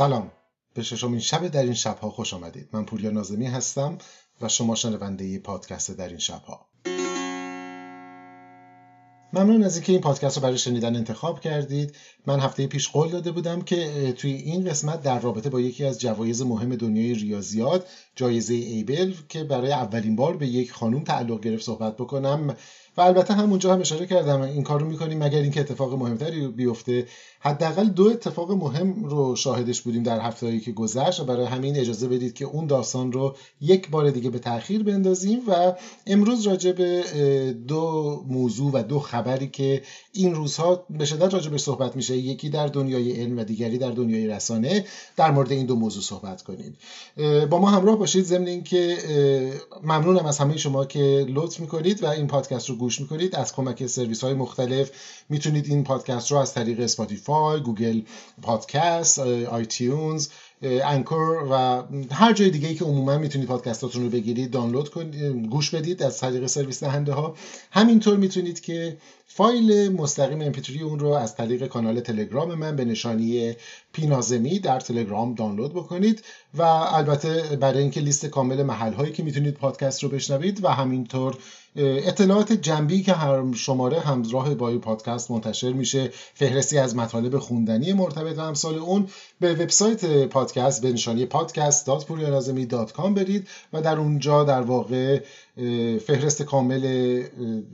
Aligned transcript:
سلام. 0.00 0.30
به 0.74 0.82
ششمین 0.82 1.20
شب 1.20 1.48
در 1.48 1.62
این 1.62 1.74
شبها 1.74 2.10
خوش 2.10 2.34
آمدید. 2.34 2.68
من 2.72 2.84
پوریا 2.84 3.10
نازمی 3.10 3.46
هستم 3.46 3.98
و 4.40 4.48
شما 4.48 4.74
شنونده 4.74 5.38
پادکست 5.38 5.90
در 5.90 6.08
این 6.08 6.18
شبها. 6.18 6.66
ممنون 9.32 9.62
از 9.62 9.76
اینکه 9.76 9.92
این 9.92 10.00
پادکست 10.00 10.36
رو 10.36 10.42
برای 10.42 10.58
شنیدن 10.58 10.96
انتخاب 10.96 11.40
کردید. 11.40 11.96
من 12.26 12.40
هفته 12.40 12.66
پیش 12.66 12.88
قول 12.88 13.08
داده 13.08 13.32
بودم 13.32 13.62
که 13.62 14.12
توی 14.12 14.32
این 14.32 14.70
قسمت 14.70 15.02
در 15.02 15.20
رابطه 15.20 15.50
با 15.50 15.60
یکی 15.60 15.84
از 15.84 16.00
جوایز 16.00 16.42
مهم 16.42 16.76
دنیای 16.76 17.14
ریاضیات 17.14 17.86
جایزه 18.16 18.54
ایبل 18.54 19.14
که 19.28 19.44
برای 19.44 19.72
اولین 19.72 20.16
بار 20.16 20.36
به 20.36 20.46
یک 20.46 20.72
خانوم 20.72 21.04
تعلق 21.04 21.40
گرفت 21.40 21.64
صحبت 21.64 21.96
بکنم. 21.96 22.56
البته 23.00 23.34
همونجا 23.34 23.74
هم 23.74 23.80
اشاره 23.80 24.06
کردم 24.06 24.40
این 24.40 24.62
کار 24.62 24.80
رو 24.80 24.86
می‌کنیم 24.86 25.18
مگر 25.18 25.38
اینکه 25.38 25.60
اتفاق 25.60 25.94
مهمتری 25.94 26.48
بیفته. 26.48 27.06
حداقل 27.40 27.86
دو 27.88 28.04
اتفاق 28.04 28.52
مهم 28.52 29.04
رو 29.04 29.36
شاهدش 29.36 29.80
بودیم 29.80 30.02
در 30.02 30.20
هفتههایی 30.20 30.60
که 30.60 30.72
گذشت 30.72 31.20
و 31.20 31.24
برای 31.24 31.46
همین 31.46 31.76
اجازه 31.76 32.08
بدید 32.08 32.34
که 32.34 32.44
اون 32.44 32.66
داستان 32.66 33.12
رو 33.12 33.36
یک 33.60 33.90
بار 33.90 34.10
دیگه 34.10 34.30
به 34.30 34.38
تاخیر 34.38 34.82
بندازیم 34.82 35.40
و 35.48 35.72
امروز 36.06 36.46
راجع 36.46 36.72
به 36.72 37.02
دو 37.68 38.24
موضوع 38.28 38.72
و 38.72 38.82
دو 38.82 38.98
خبری 38.98 39.48
که 39.48 39.82
این 40.12 40.34
روزها 40.34 40.84
به 40.90 41.04
شدت 41.04 41.34
راجع 41.34 41.50
به 41.50 41.58
صحبت 41.58 41.96
میشه. 41.96 42.16
یکی 42.16 42.48
در 42.48 42.66
دنیای 42.66 43.12
علم 43.20 43.38
و 43.38 43.44
دیگری 43.44 43.78
در 43.78 43.90
دنیای 43.90 44.26
رسانه. 44.26 44.84
در 45.16 45.30
مورد 45.30 45.52
این 45.52 45.66
دو 45.66 45.76
موضوع 45.76 46.02
صحبت 46.02 46.42
کنیم 46.42 46.76
با 47.50 47.58
ما 47.58 47.70
همراه 47.70 47.98
باشید 47.98 48.24
ضمن 48.24 48.46
اینکه 48.46 48.96
ممنونم 49.82 50.26
از 50.26 50.38
همه 50.38 50.56
شما 50.56 50.84
که 50.84 51.26
لطف 51.28 51.60
می‌کنید 51.60 52.02
و 52.02 52.06
این 52.06 52.26
پادکست 52.26 52.68
رو 52.68 52.76
می‌کنید. 52.98 53.36
از 53.36 53.52
کمک 53.52 53.86
سرویس 53.86 54.24
های 54.24 54.34
مختلف 54.34 54.90
می‌تونید 55.28 55.66
این 55.66 55.84
پادکست 55.84 56.30
رو 56.32 56.38
از 56.38 56.54
طریق 56.54 56.80
Spotify 56.80 57.60
Google 57.60 58.00
Podcast 58.42 59.18
iTunes 59.18 60.28
Anchor 60.62 61.46
و 61.50 61.82
هر 62.14 62.32
جای 62.32 62.50
دیگه 62.50 62.68
ای 62.68 62.74
که 62.74 62.84
عموما 62.84 63.18
می‌تونید 63.18 63.48
پادکستاتون 63.48 64.02
رو 64.02 64.08
بگیرید 64.08 64.50
دانلود 64.50 64.88
کنید 64.88 65.14
گوش 65.46 65.70
بدید 65.70 66.02
از 66.02 66.18
طریق 66.20 66.46
سرویس 66.46 66.84
دهنده 66.84 67.12
ها 67.12 67.34
همینطور 67.70 68.16
می‌تونید 68.16 68.60
که 68.60 68.96
فایل 69.26 69.92
مستقیم 69.92 70.52
mp3 70.52 70.80
اون 70.82 70.98
رو 70.98 71.08
از 71.08 71.36
طریق 71.36 71.66
کانال 71.66 72.00
تلگرام 72.00 72.54
من 72.54 72.76
به 72.76 72.84
نشانی 72.84 73.52
پینازمی 73.92 74.58
در 74.58 74.80
تلگرام 74.80 75.34
دانلود 75.34 75.72
بکنید 75.72 76.24
و 76.54 76.62
البته 76.62 77.56
برای 77.56 77.78
اینکه 77.78 78.00
لیست 78.00 78.26
کامل 78.26 78.62
محل 78.62 78.92
هایی 78.92 79.12
که 79.12 79.22
می‌تونید 79.22 79.54
پادکست 79.54 80.02
رو 80.02 80.08
بشنوید 80.08 80.64
و 80.64 80.68
همینطور 80.68 81.36
اطلاعات 81.76 82.52
جنبی 82.52 83.02
که 83.02 83.12
هر 83.12 83.52
شماره 83.52 84.00
همراه 84.00 84.54
با 84.54 84.78
پادکست 84.78 85.30
منتشر 85.30 85.72
میشه 85.72 86.10
فهرستی 86.34 86.78
از 86.78 86.96
مطالب 86.96 87.38
خوندنی 87.38 87.92
مرتبط 87.92 88.38
و 88.38 88.40
امثال 88.40 88.78
اون 88.78 89.08
به 89.40 89.54
وبسایت 89.54 90.24
پادکست 90.24 90.82
به 90.82 90.92
نشانی 90.92 91.26
podcast.purianazemi.com 91.26 93.08
برید 93.08 93.48
و 93.72 93.82
در 93.82 93.96
اونجا 93.96 94.44
در 94.44 94.60
واقع 94.60 95.20
فهرست 96.06 96.42
کامل 96.42 97.22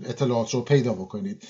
اطلاعات 0.04 0.54
رو 0.54 0.60
پیدا 0.60 0.92
بکنید. 0.92 1.42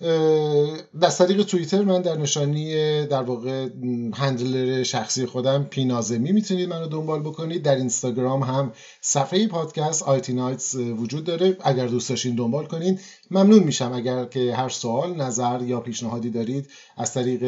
در 0.00 1.10
طریق 1.18 1.42
توییتر 1.42 1.82
من 1.82 2.02
در 2.02 2.18
نشانی 2.18 2.74
در 3.06 3.22
واقع 3.22 3.68
هندلر 4.14 4.82
شخصی 4.82 5.26
خودم 5.26 5.64
پینازمی 5.64 6.32
می‌تونید 6.32 6.68
منو 6.68 6.86
دنبال 6.86 7.20
بکنید. 7.20 7.62
در 7.62 7.74
اینستاگرام 7.74 8.42
هم 8.42 8.72
صفحه 9.00 9.46
پادکست 9.46 10.02
آیتی 10.02 10.32
نایتس 10.32 10.74
وجود 10.74 11.24
داره. 11.24 11.56
اگر 11.64 11.86
دوست 11.86 12.08
داشتین 12.08 12.34
دنبال 12.34 12.66
کنین. 12.66 12.98
ممنون 13.30 13.62
میشم 13.62 13.92
اگر 13.92 14.24
که 14.24 14.54
هر 14.54 14.68
سوال 14.68 15.14
نظر 15.14 15.62
یا 15.62 15.80
پیشنهادی 15.80 16.30
دارید 16.30 16.68
از 16.96 17.14
طریق 17.14 17.42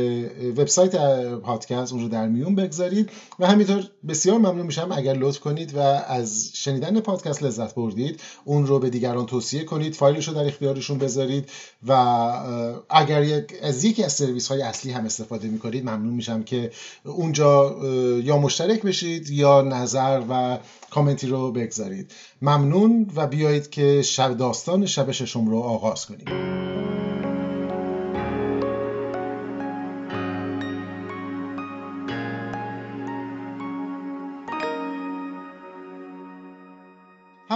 وبسایت 0.58 0.96
پادکست 1.34 1.92
اون 1.92 2.02
رو 2.02 2.08
در 2.08 2.28
میون 2.28 2.54
بگذارید. 2.54 3.10
و 3.38 3.46
همینطور 3.46 3.84
بسیار 4.08 4.38
ممنون 4.38 4.66
میشم 4.66 4.92
اگر 4.92 5.14
لطف 5.14 5.41
کنید 5.41 5.76
و 5.76 5.78
از 6.08 6.50
شنیدن 6.54 7.00
پادکست 7.00 7.42
لذت 7.42 7.75
بردید. 7.75 8.20
اون 8.44 8.66
رو 8.66 8.78
به 8.78 8.91
دیگران 8.91 9.26
توصیه 9.26 9.64
کنید. 9.64 9.94
فایلش 9.94 10.28
رو 10.28 10.34
در 10.34 10.44
اختیارشون 10.46 10.98
بذارید 10.98 11.50
و 11.86 11.92
اگر 12.90 13.22
یک 13.24 13.54
از 13.62 13.84
یکی 13.84 14.04
از 14.04 14.12
سرویس 14.12 14.48
های 14.48 14.62
اصلی 14.62 14.92
هم 14.92 15.04
استفاده 15.04 15.48
می‌کنید 15.48 15.82
ممنون 15.84 16.14
میشم 16.14 16.42
که 16.42 16.70
اونجا 17.04 17.76
یا 18.24 18.38
مشترک 18.38 18.82
بشید 18.82 19.30
یا 19.30 19.62
نظر 19.62 20.22
و 20.30 20.58
کامنتی 20.90 21.26
رو 21.26 21.52
بگذارید. 21.52 22.12
ممنون 22.42 23.10
و 23.14 23.26
بیایید 23.26 23.70
که 23.70 24.02
شب 24.02 24.36
داستان 24.36 24.86
شب 24.86 25.10
ششم 25.10 25.48
رو 25.48 25.58
آغاز 25.58 26.06
کنیم. 26.06 27.09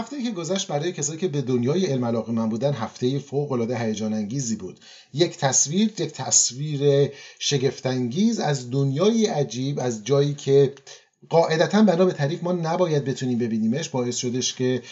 هفته 0.05 0.23
که 0.23 0.31
گذشت 0.31 0.69
برای 0.69 0.93
کسایی 0.93 1.19
که 1.19 1.29
به 1.29 1.43
دنیای 1.43 1.87
علم 1.87 2.05
علاقه 2.05 2.33
من 2.33 2.49
بودن 2.49 2.73
هفته 2.73 3.19
فوق 3.19 3.53
العاده 3.53 3.79
هیجان 3.79 4.15
انگیزی 4.15 4.57
بود. 4.57 4.81
یک 5.15 5.37
تصویر 5.39 5.93
یک 5.99 6.13
تصویر 6.13 7.11
شگفتانگیز 7.39 8.39
از 8.39 8.71
دنیای 8.71 9.27
عجیب 9.27 9.79
از 9.81 10.05
جایی 10.05 10.35
که 10.35 10.75
قاعدتا 11.29 11.83
بنا 11.83 12.05
به 12.05 12.13
تعریف 12.13 12.43
ما 12.43 12.53
نباید 12.53 13.05
بتونیم 13.05 13.39
ببینیمش 13.39 13.89
باعث 13.89 14.17
شدش 14.17 14.55
که 14.55 14.83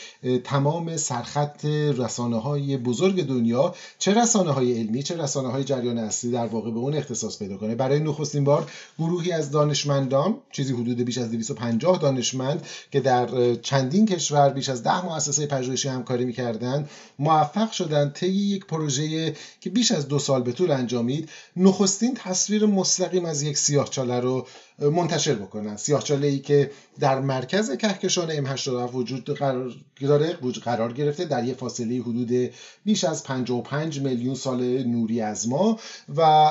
تمام 0.44 0.96
سرخط 0.96 1.64
رسانه 1.64 2.40
های 2.40 2.76
بزرگ 2.76 3.26
دنیا 3.26 3.74
چه 3.98 4.22
رسانه 4.22 4.50
های 4.50 4.78
علمی 4.78 5.02
چه 5.02 5.16
رسانه 5.16 5.48
های 5.48 5.64
جریان 5.64 5.98
اصلی 5.98 6.30
در 6.30 6.46
واقع 6.46 6.70
به 6.70 6.78
اون 6.78 6.94
اختصاص 6.94 7.38
پیدا 7.38 7.56
کنه. 7.56 7.74
برای 7.74 8.00
نخستین 8.00 8.44
بار 8.44 8.70
گروهی 8.98 9.32
از 9.32 9.50
دانشمندان 9.50 10.36
چیزی 10.52 10.72
حدود 10.72 11.04
بیش 11.04 11.18
از 11.18 11.30
250 11.30 11.98
دانشمند 11.98 12.66
که 12.90 13.00
در 13.00 13.54
چندین 13.54 14.06
کشور 14.06 14.48
بیش 14.48 14.68
از 14.68 14.82
ده 14.82 15.04
مؤسسه 15.04 15.46
پژوهشی 15.46 15.88
همکاری 15.88 16.24
می‌کردن 16.24 16.88
موفق 17.18 17.72
شدن 17.72 18.10
طی 18.10 18.26
یک 18.26 18.66
پروژه 18.66 19.34
که 19.60 19.70
بیش 19.70 19.92
از 19.92 20.08
دو 20.08 20.18
سال 20.18 20.42
به 20.42 20.52
طول 20.52 20.70
انجامید 20.70 21.28
نخستین 21.56 22.14
تصویر 22.14 22.66
مستقیم 22.66 23.24
از 23.24 23.42
یک 23.42 23.58
سیاهچاله 23.58 24.20
رو 24.20 24.46
منتشر 24.82 25.34
بکنن. 25.34 25.76
سیاهچاله 25.76 26.26
ای 26.26 26.38
که 26.38 26.70
در 27.00 27.20
مرکز 27.20 27.76
کهکشان 27.76 28.56
M87 28.56 28.94
وجود 28.94 29.30
قرار 29.30 29.72
داره 30.00 30.36
قرار 30.64 30.92
گرفته 30.92 31.24
در 31.24 31.44
یه 31.44 31.54
فاصله 31.54 32.00
حدود 32.00 32.50
بیش 32.84 33.04
از 33.04 33.24
55 33.24 34.00
میلیون 34.00 34.34
سال 34.34 34.82
نوری 34.82 35.20
از 35.20 35.48
ما 35.48 35.78
و 36.16 36.50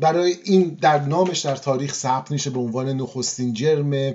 برای 0.00 0.34
این 0.44 0.78
در 0.80 1.00
نامش 1.00 1.40
در 1.40 1.56
تاریخ 1.56 1.94
ثبت 1.94 2.30
میشه 2.30 2.50
به 2.50 2.58
عنوان 2.58 2.88
نخستین 2.88 3.52
جرم 3.54 4.14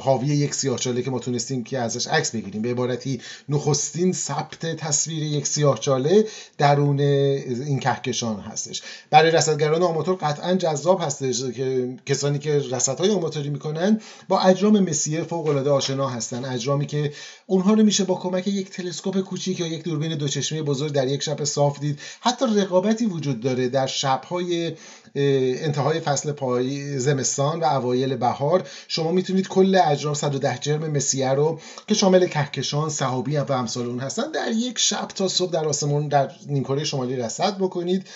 حاوی 0.00 0.26
یک 0.26 0.54
سیاهچاله 0.54 1.02
که 1.02 1.10
ما 1.10 1.18
تونستیم 1.18 1.64
که 1.64 1.78
ازش 1.78 2.06
عکس 2.06 2.30
بگیریم. 2.30 2.62
به 2.62 2.70
عبارتی 2.70 3.20
نخستین 3.48 4.12
ثبت 4.12 4.66
تصویر 4.66 5.22
یک 5.22 5.46
سیاهچاله 5.46 6.26
درون 6.58 7.00
این 7.00 7.78
کهکشان 7.78 8.40
هستش. 8.40 8.82
برای 9.10 9.30
رصدگران 9.30 9.82
آماتور 9.82 10.14
قطعا 10.14 10.54
جذاب 10.54 11.00
هستش 11.00 11.42
که 11.44 11.96
کسانی 12.06 12.38
که 12.38 12.62
رصدهای 12.70 13.10
آماتوری 13.10 13.50
می‌کنن 13.50 14.00
با 14.28 14.40
اجرام 14.40 14.80
مسیه 14.80 15.22
فوق 15.22 15.46
العاده 15.46 15.70
آشنا 15.70 16.08
هستن. 16.08 16.44
اجرامی 16.44 16.86
که 16.86 17.12
اونها 17.46 17.74
رو 17.74 17.82
میشه 17.82 18.04
با 18.04 18.14
کمک 18.14 18.48
یک 18.48 18.70
تلسکوپ 18.70 19.20
کوچیک 19.20 19.60
یا 19.60 19.66
یک 19.66 19.82
دوربین 19.82 20.18
دوچشمه 20.18 20.62
بزرگ 20.62 20.92
در 20.92 21.08
یک 21.08 21.22
شب 21.22 21.44
صاف 21.44 21.80
دید. 21.80 21.98
حتی 22.20 22.44
رقابتی 22.56 23.06
وجود 23.06 23.40
داره 23.40 23.68
در 23.68 23.86
شبهای 23.86 24.72
انتهای 25.14 26.00
فصل 26.00 26.32
پای 26.32 26.98
زمستان 26.98 27.60
و 27.60 27.64
اوایل 27.64 28.16
بهار. 28.16 28.41
شما 28.88 29.12
می‌تونید 29.12 29.48
کل 29.48 29.80
اجرام 29.86 30.14
110 30.14 30.58
جرم 30.58 30.90
مسیه 30.90 31.30
رو 31.30 31.60
که 31.86 31.94
شامل 31.94 32.26
کهکشان 32.26 32.90
صحابی 32.90 33.36
و 33.36 33.52
امثال 33.52 33.86
اون 33.86 33.98
هستن 33.98 34.30
در 34.30 34.52
یک 34.52 34.78
شب 34.78 35.08
تا 35.14 35.28
صبح 35.28 35.52
در 35.52 35.68
آسمون 35.68 36.08
در 36.08 36.30
نیمکره 36.46 36.84
شمالی 36.84 37.16
رصد 37.16 37.56
بکنید. 37.56 38.06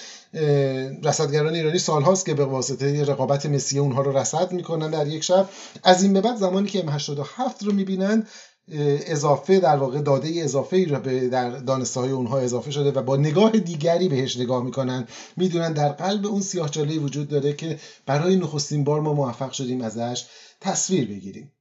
رصدگران 1.04 1.54
ایرانی 1.54 1.78
سالهاست 1.78 2.26
که 2.26 2.34
به 2.34 2.44
واسطه 2.44 3.04
رقابت 3.04 3.46
مسیه 3.46 3.80
اونها 3.80 4.02
رو 4.02 4.18
رصد 4.18 4.52
می‌کنن 4.52 4.90
در 4.90 5.06
یک 5.06 5.24
شب. 5.24 5.48
از 5.82 6.02
این 6.02 6.12
به 6.12 6.20
بعد 6.20 6.36
زمانی 6.36 6.68
که 6.68 6.82
M87 6.82 7.64
رو 7.64 7.72
می‌بینن 7.72 8.26
اضافه 8.68 9.60
در 9.60 9.76
واقع 9.76 10.00
داده 10.00 10.32
اضافه 10.36 10.76
ای 10.76 10.86
را 10.86 10.98
به 10.98 11.28
در 11.28 11.50
دانسته 11.50 12.00
های 12.00 12.10
اونها 12.10 12.38
اضافه 12.38 12.70
شده 12.70 12.92
و 12.92 13.02
با 13.02 13.16
نگاه 13.16 13.50
دیگری 13.50 14.08
بهش 14.08 14.36
نگاه 14.36 14.64
می‌کنن. 14.64 15.08
می‌دونن 15.36 15.72
در 15.72 15.88
قلب 15.88 16.26
اون 16.26 16.40
سیاهچاله 16.40 16.98
وجود 16.98 17.28
داره 17.28 17.52
که 17.52 17.78
برای 18.06 18.36
نخستین 18.36 18.84
بار 18.84 19.00
ما 19.00 19.14
موفق 19.14 19.52
شدیم 19.52 19.80
ازش 19.80 20.26
تصویر 20.60 21.08
بگیریم. 21.08 21.55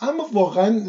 اما 0.00 0.28
واقعا 0.32 0.82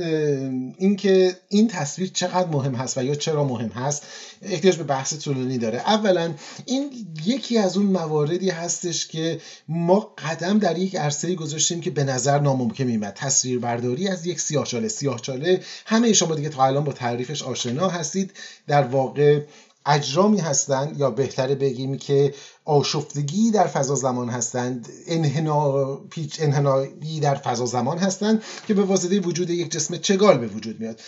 اینکه 0.78 1.38
این 1.50 1.68
تصویر 1.68 2.10
چقدر 2.14 2.48
مهم 2.48 2.76
هست 2.76 2.98
و 2.98 3.04
یا 3.04 3.16
چرا 3.16 3.44
مهم 3.44 3.70
هست 3.70 4.04
احتیاج 4.42 4.76
به 4.76 4.84
بحث 4.84 5.14
طولانی 5.14 5.58
داره. 5.58 5.80
اولا 5.80 6.34
این 6.66 6.90
یکی 7.26 7.58
از 7.58 7.78
اون 7.78 7.86
مواردی 7.86 8.50
هستش 8.50 9.08
که 9.08 9.42
ما 9.68 10.14
قدم 10.18 10.60
در 10.60 10.78
یک 10.78 10.96
عرصه 10.96 11.36
گذاشتیم 11.36 11.82
که 11.82 11.90
به 11.90 12.04
نظر 12.04 12.40
ناممکن 12.40 12.84
میمد 12.84 13.14
تصویر 13.14 13.60
برداری 13.60 14.08
از 14.08 14.26
یک 14.26 14.40
سیاهچاله. 14.40 14.88
سیاهچاله 14.88 15.62
همه 15.86 16.14
شما 16.14 16.36
دیگه 16.36 16.50
تا 16.50 16.64
الان 16.64 16.84
با 16.84 16.94
تعریفش 16.94 17.44
آشنا 17.44 17.88
هستید. 17.88 18.32
در 18.68 18.84
واقع 18.84 19.42
اجرامی 19.90 20.40
هستند 20.40 21.00
یا 21.00 21.12
بهتره 21.12 21.56
بگیم 21.56 21.98
که 21.98 22.34
آشفتگی 22.66 23.52
در 23.52 23.68
فضا 23.68 23.96
زمان 23.96 24.30
هستند 24.30 24.90
انحنا... 25.08 25.96
پیچ 25.96 26.42
انحنایی 26.42 27.20
در 27.20 27.36
فضا 27.36 27.66
زمان 27.66 27.98
هستند 27.98 28.44
که 28.68 28.74
به 28.74 28.84
واسطه 28.84 29.20
وجود 29.20 29.50
یک 29.50 29.72
جسم 29.72 29.98
چگال 29.98 30.38
به 30.38 30.48
وجود 30.48 30.80
میاد. 30.80 31.02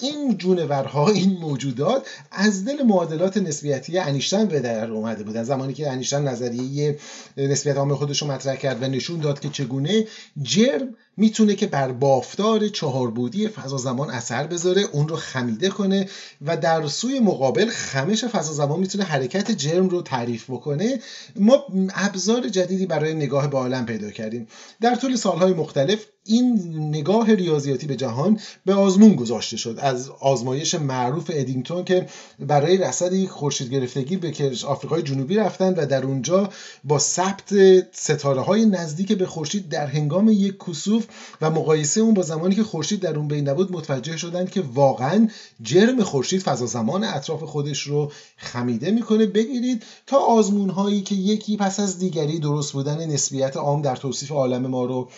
این 0.00 0.38
جونورها 0.38 1.08
این 1.08 1.38
موجودات 1.38 2.06
از 2.30 2.64
دل 2.64 2.82
معادلات 2.82 3.36
نسبیتی 3.36 3.98
انیشتن 3.98 4.46
به 4.46 4.60
در 4.60 4.90
اومده 4.90 5.24
بودن 5.24 5.42
زمانی 5.42 5.74
که 5.74 5.90
انیشتن 5.90 6.28
نظریه 6.28 6.98
نسبیت 7.36 7.76
عام 7.76 7.94
خودش 7.94 8.22
رو 8.22 8.28
مطرح 8.28 8.56
کرد 8.56 8.82
و 8.82 8.86
نشون 8.86 9.20
داد 9.20 9.40
که 9.40 9.48
چگونه 9.48 10.06
جرم 10.42 10.94
می‌تونه 11.16 11.54
که 11.54 11.66
بر 11.66 11.92
بافتار 11.92 12.68
چهاربودی 12.68 13.48
فضا 13.48 13.76
زمان 13.76 14.10
اثر 14.10 14.46
بذاره 14.46 14.82
اون 14.92 15.08
رو 15.08 15.16
خمیده 15.16 15.68
کنه 15.68 16.08
و 16.46 16.56
در 16.56 16.86
سوی 16.86 17.20
مقابل 17.20 17.68
خمش 17.68 18.24
فضا 18.24 18.52
زمان 18.52 18.80
می‌تونه 18.80 19.04
حرکت 19.04 19.50
جرم 19.50 19.88
رو 19.88 20.02
تعریف 20.02 20.50
بکنه. 20.50 21.00
ما 21.36 21.64
ابزار 21.94 22.48
جدیدی 22.48 22.86
برای 22.86 23.14
نگاه 23.14 23.50
به 23.50 23.58
عالم 23.58 23.86
پیدا 23.86 24.10
کردیم. 24.10 24.48
در 24.80 24.94
طول 24.94 25.16
سالهای 25.16 25.52
مختلف 25.52 26.06
این 26.24 26.58
نگاه 26.88 27.34
ریاضیاتی 27.34 27.86
به 27.86 27.96
جهان 27.96 28.40
به 28.64 28.74
آزمون 28.74 29.14
گذاشته 29.14 29.56
شد. 29.56 29.78
از 29.80 30.10
آزمایش 30.20 30.74
معروف 30.74 31.30
ادینگتون 31.34 31.84
که 31.84 32.06
برای 32.38 32.78
رصد 32.78 33.12
یک 33.12 33.30
خورشید 33.30 33.70
گرفتگی 33.70 34.16
به 34.16 34.32
آفریقای 34.66 35.02
جنوبی 35.02 35.36
رفتن 35.36 35.74
و 35.74 35.86
در 35.86 36.04
اونجا 36.04 36.48
با 36.84 36.98
ثبت 36.98 37.52
ستاره 37.92 38.40
های 38.40 38.64
نزدیک 38.64 39.12
به 39.12 39.26
خورشید 39.26 39.68
در 39.68 39.86
هنگام 39.86 40.28
یک 40.28 40.54
کسوف 40.68 41.06
و 41.40 41.50
مقایسه 41.50 42.00
اون 42.00 42.14
با 42.14 42.22
زمانی 42.22 42.54
که 42.54 42.62
خورشید 42.62 43.00
در 43.00 43.16
اون 43.16 43.28
بین 43.28 43.48
نبود 43.48 43.72
متوجه 43.72 44.16
شدند 44.16 44.50
که 44.50 44.62
واقعا 44.74 45.28
جرم 45.62 46.02
خورشید 46.02 46.42
فضا 46.42 46.66
زمان 46.66 47.04
اطراف 47.04 47.42
خودش 47.42 47.80
رو 47.80 48.12
خمیده 48.36 48.90
می‌کنه. 48.90 49.26
بگیرید 49.26 49.82
تا 50.06 50.18
آزمون 50.18 50.70
هایی 50.70 51.02
که 51.02 51.14
یکی 51.14 51.56
پس 51.56 51.80
از 51.80 51.98
دیگری 51.98 52.38
درست 52.38 52.72
بودن 52.72 53.06
نسبیت 53.10 53.56
عام 53.56 53.82
در 53.82 53.96
توصیف 53.96 54.32
عالم 54.32 54.66
ما 54.66 54.84
رو 54.84 55.08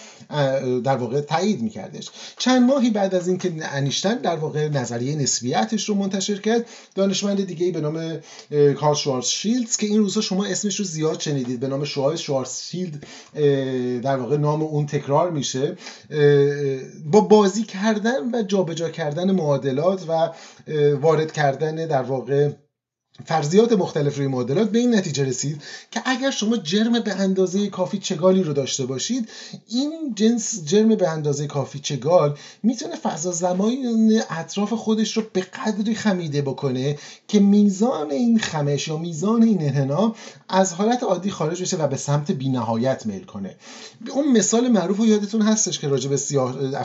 در 0.85 0.94
واقع 0.97 1.21
تایید 1.21 1.63
میکردش. 1.63 2.11
چند 2.39 2.63
ماهی 2.63 2.91
بعد 2.91 3.15
از 3.15 3.29
اینکه 3.29 3.53
انیشتن 3.61 4.15
در 4.15 4.37
واقع 4.37 4.69
نظریه 4.69 5.17
نسبیتش 5.17 5.89
رو 5.89 5.95
منتشر 5.95 6.41
کرد 6.41 6.67
دانشمند 6.95 7.47
دیگه 7.47 7.73
به 7.73 7.81
نام 7.81 8.21
کارل 8.75 8.95
شوارزشیلدز 8.95 9.77
که 9.77 9.87
این 9.87 9.99
روزها 9.99 10.21
شما 10.21 10.45
اسمش 10.45 10.77
رو 10.77 10.85
زیاد 10.85 11.21
شنیدید 11.21 11.61
به 11.61 11.69
نام 11.69 11.85
شوارز 11.85 12.19
شوارزشیلد 12.19 13.07
در 14.03 14.17
واقع 14.17 14.37
نام 14.37 14.63
اون 14.63 14.87
تکرار 14.87 15.31
میشه. 15.31 15.77
با 17.05 17.21
بازی 17.21 17.63
کردن 17.63 18.35
و 18.35 18.43
جابجا 18.43 18.91
کردن 18.91 19.31
معادلات 19.31 20.05
و 20.09 20.31
وارد 21.01 21.33
کردن 21.33 21.87
در 21.87 22.03
واقع 22.03 22.51
فرضیات 23.27 23.73
مختلف 23.73 24.17
روی 24.17 24.27
معادلات 24.27 24.71
به 24.71 24.79
این 24.79 24.95
نتیجه 24.95 25.25
رسید 25.25 25.63
که 25.91 26.03
اگر 26.05 26.31
شما 26.31 26.57
جرم 26.57 27.01
به 27.01 27.13
اندازه 27.13 27.69
کافی 27.69 27.99
چگالی 27.99 28.43
رو 28.43 28.53
داشته 28.53 28.87
باشید 28.87 29.29
این 29.69 30.13
جنس 30.15 30.65
جرم 30.65 30.89
به 30.89 31.09
اندازه 31.09 31.47
کافی 31.47 31.79
چگال 31.79 32.39
می‌تونه 32.63 32.97
فضا 32.97 33.33
زمان 33.33 34.23
اطراف 34.31 34.73
خودش 34.73 35.17
رو 35.17 35.23
به 35.33 35.41
قدری 35.41 35.95
خمیده 35.95 36.43
بکنه 36.43 36.99
که 37.29 37.41
میزان 37.41 38.11
این 38.11 38.39
خمش 38.39 38.89
یا 38.89 38.97
میزان 38.97 39.43
این 39.43 39.63
انحنا 39.63 40.15
از 40.49 40.73
حالت 40.73 41.03
عادی 41.03 41.31
خارج 41.31 41.63
بشه 41.63 41.77
و 41.77 41.87
به 41.87 41.97
سمت 41.97 42.33
بینهایت 42.33 43.07
میل 43.07 43.25
کنه. 43.25 43.57
اون 44.11 44.33
مثال 44.33 44.69
معروف 44.69 45.01
و 45.01 45.07
یادتون 45.07 45.43
هستش 45.43 45.79
که 45.79 45.89
راجع 45.89 46.11
به 46.11 46.17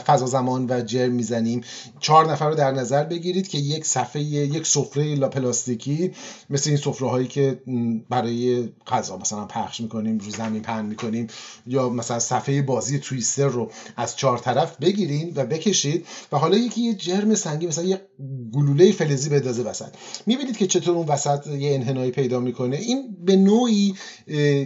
فضا 0.06 0.26
زمان 0.26 0.66
و 0.68 0.82
جرم 0.82 1.12
می‌زنیم. 1.12 1.60
چهار 2.00 2.32
نفر 2.32 2.48
رو 2.48 2.54
در 2.54 2.72
نظر 2.72 3.04
بگیرید 3.04 3.48
که 3.48 3.58
یک 3.58 3.86
صفحه 3.86 4.22
یک 4.22 4.66
سفره 4.66 5.14
لا 5.14 5.28
پلاستیکی 5.28 6.12
مثل 6.50 6.70
این 6.70 6.78
سفره 6.78 7.08
هایی 7.08 7.28
که 7.28 7.62
برای 8.08 8.68
غذا 8.86 9.16
مثلا 9.16 9.44
پخش 9.44 9.80
می‌کنیم 9.80 10.18
رو 10.18 10.30
زمین 10.30 10.62
پهن 10.62 10.84
می‌کنیم 10.84 11.26
یا 11.66 11.88
مثلا 11.88 12.18
صفحه 12.18 12.62
بازی 12.62 12.98
تویستر 12.98 13.46
رو 13.46 13.70
از 13.96 14.16
چهار 14.16 14.38
طرف 14.38 14.76
بگیرین 14.76 15.32
و 15.36 15.44
بکشید. 15.44 16.06
و 16.32 16.38
حالا 16.38 16.56
یکی 16.56 16.80
یه 16.80 16.94
جرم 16.94 17.34
سنگی 17.34 17.66
مثلا 17.66 17.84
یه 17.84 18.00
گلوله 18.52 18.92
فلزی 18.92 19.28
بندازه 19.28 19.62
وسط. 19.62 19.88
می‌بینید 20.26 20.56
که 20.56 20.66
چطور 20.66 20.96
اون 20.96 21.06
وسط 21.06 21.46
یه 21.46 21.74
انحنایی 21.74 22.10
پیدا 22.10 22.40
می‌کنه. 22.40 22.76
این 22.76 23.16
به 23.24 23.36
نوعی 23.36 23.94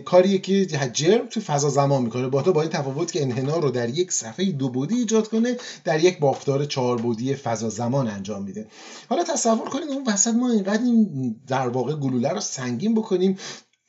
کاریه 0.04 0.38
که 0.38 0.66
جرم 0.66 1.26
تو 1.26 1.40
فضا 1.40 1.68
زمان 1.68 2.02
می‌کنه. 2.02 2.28
با 2.28 2.42
با 2.42 2.62
این 2.62 2.70
تفاوت 2.70 3.12
که 3.12 3.22
انحنا 3.22 3.58
رو 3.58 3.70
در 3.70 3.88
یک 3.88 4.12
صفحه 4.12 4.52
دو 4.52 4.68
بعدی 4.68 4.94
ایجاد 4.94 5.28
کنه 5.28 5.56
در 5.84 6.04
یک 6.04 6.18
بافتار 6.18 6.64
چهار 6.64 7.00
بعدی 7.00 7.34
فضا 7.34 7.68
زمان 7.68 8.08
انجام 8.08 8.42
میده. 8.42 8.66
حالا 9.08 9.24
تصور 9.24 9.68
کنید 9.68 9.88
اون 9.88 10.04
وسط 10.06 10.34
ما 10.34 10.50
اینقدر 10.50 10.82
این 10.82 11.36
در 11.46 11.68
واقع 11.68 11.94
گلوله 11.94 12.28
رو 12.28 12.40
سنگین 12.40 12.94
بکنیم 12.94 13.38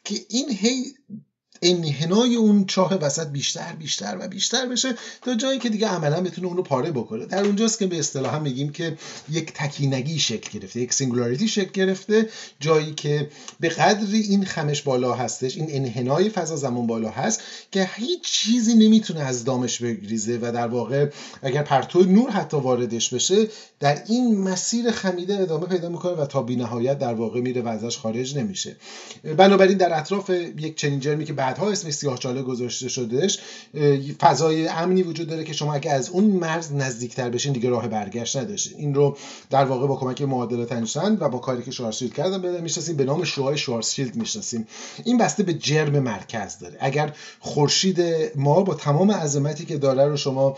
که 0.03 0.15
این 0.29 0.49
هی 0.49 0.83
انحنای 1.61 2.35
اون 2.35 2.65
چاه 2.65 2.93
وسط 2.93 3.27
بیشتر 3.27 3.73
بیشتر 3.79 4.17
و 4.19 4.27
بیشتر 4.27 4.65
بشه 4.65 4.95
تا 5.21 5.35
جایی 5.35 5.59
که 5.59 5.69
دیگه 5.69 5.87
عملا 5.87 6.21
بتونه 6.21 6.47
اون 6.47 6.57
رو 6.57 6.63
پاره 6.63 6.91
بکنه. 6.91 7.25
در 7.25 7.45
اونجاست 7.45 7.79
که 7.79 7.87
به 7.87 7.99
اصطلاح 7.99 8.39
میگیم 8.39 8.71
که 8.71 8.97
یک 9.29 9.53
تکینگی 9.53 10.19
شکل 10.19 10.59
گرفته 10.59 10.79
یک 10.81 10.93
singularity 10.93 11.47
شکل 11.47 11.71
گرفته 11.71 12.29
جایی 12.59 12.93
که 12.93 13.29
به 13.59 13.69
قدری 13.69 14.19
این 14.21 14.45
خمش 14.45 14.81
بالا 14.81 15.13
هستش 15.13 15.57
این 15.57 15.67
انحنای 15.69 16.29
فضا 16.29 16.55
زمان 16.55 16.87
بالا 16.87 17.09
هست 17.09 17.41
که 17.71 17.89
هیچ 17.95 18.21
چیزی 18.21 18.73
نمی‌تونه 18.73 19.21
از 19.21 19.43
دامش 19.43 19.81
بگریزه 19.81 20.39
و 20.41 20.51
در 20.51 20.67
واقع 20.67 21.09
اگر 21.41 21.63
پرتو 21.63 22.03
نور 22.03 22.29
حتی 22.29 22.57
واردش 22.57 23.13
بشه 23.13 23.47
در 23.79 24.03
این 24.07 24.37
مسیر 24.37 24.91
خمیده 24.91 25.39
ادامه 25.39 25.65
پیدا 25.65 25.89
می‌کنه 25.89 26.13
و 26.13 26.25
تا 26.25 26.41
بینهایت 26.41 26.99
در 26.99 27.13
واقع 27.13 27.41
میره 27.41 27.61
و 27.61 27.67
ازش 27.67 27.97
خارج 27.97 28.37
نمیشه. 28.37 28.75
بنابراین 29.37 29.77
در 29.77 29.99
اطراف 29.99 30.29
یک 30.29 30.75
چنین 30.75 30.99
که 31.25 31.33
بعدها 31.45 31.71
اسمش 31.71 31.93
سیاه 31.93 32.17
چاله 32.17 32.41
گذاشته 32.41 32.89
شدهش 32.89 33.39
فضای 34.19 34.67
امنی 34.67 35.03
وجود 35.03 35.27
داره 35.27 35.43
که 35.43 35.53
شما 35.53 35.73
اگه 35.73 35.91
از 35.91 36.09
اون 36.09 36.23
مرز 36.23 36.73
نزدیکتر 36.73 37.29
بشین 37.29 37.53
دیگه 37.53 37.69
راه 37.69 37.87
برگشت 37.87 38.37
نداشتین. 38.37 38.77
این 38.77 38.93
رو 38.93 39.17
در 39.49 39.65
واقع 39.65 39.87
با 39.87 39.95
کمک 39.95 40.21
معادلات 40.21 40.71
انیشتین 40.71 41.17
و 41.19 41.29
با 41.29 41.39
کاری 41.39 41.63
که 41.63 41.71
شوارزشیلد 41.71 42.13
کردن 42.13 42.41
بده 42.41 42.61
می‌شناسیم 42.61 42.95
به 42.95 43.03
نام 43.03 43.23
شوهای 43.23 43.57
شوارزشیلد 43.57 44.15
می‌شناسیم. 44.15 44.67
این 45.03 45.17
بسته 45.17 45.43
به 45.43 45.53
جرم 45.53 45.99
مرکز 45.99 46.59
داره. 46.59 46.77
اگر 46.79 47.13
خورشید 47.39 48.01
ما 48.35 48.61
با 48.61 48.73
تمام 48.73 49.11
عظمتی 49.11 49.65
که 49.65 49.77
داره 49.77 50.05
رو 50.05 50.17
شما 50.17 50.57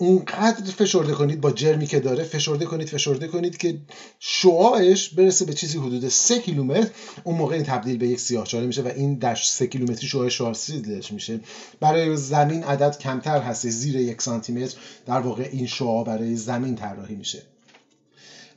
اونقدر 0.00 0.70
فشرده 0.72 1.12
کنید 1.12 1.40
با 1.40 1.50
جرمی 1.50 1.86
که 1.86 2.00
داره 2.00 2.24
فشرده 2.24 2.64
کنید 2.64 2.88
فشرده 2.88 3.28
کنید 3.28 3.56
که 3.56 3.78
شعاعش 4.18 5.08
برسه 5.08 5.44
به 5.44 5.54
چیزی 5.54 5.78
حدود 5.78 6.08
سه 6.08 6.38
کیلومتر. 6.38 6.90
اون 7.24 7.36
موقع 7.36 7.54
این 7.54 7.64
تبدیل 7.64 7.98
به 7.98 8.08
یک 8.08 8.20
سیاهچاله 8.20 8.66
میشه 8.66 8.82
و 8.82 8.88
این 8.96 9.14
در 9.14 9.34
سه 9.34 9.66
کیلومتری 9.66 10.06
شعاع 10.06 10.28
شارسیدش 10.28 11.12
میشه. 11.12 11.40
برای 11.80 12.16
زمین 12.16 12.64
عدد 12.64 12.98
کمتر 12.98 13.40
هست 13.40 13.68
زیر 13.68 13.96
یک 13.96 14.22
سانتی 14.22 14.52
متر. 14.52 14.76
در 15.06 15.20
واقع 15.20 15.48
این 15.52 15.66
شعاع 15.66 16.04
برای 16.04 16.36
زمین 16.36 16.74
طراحی 16.74 17.14
میشه. 17.14 17.42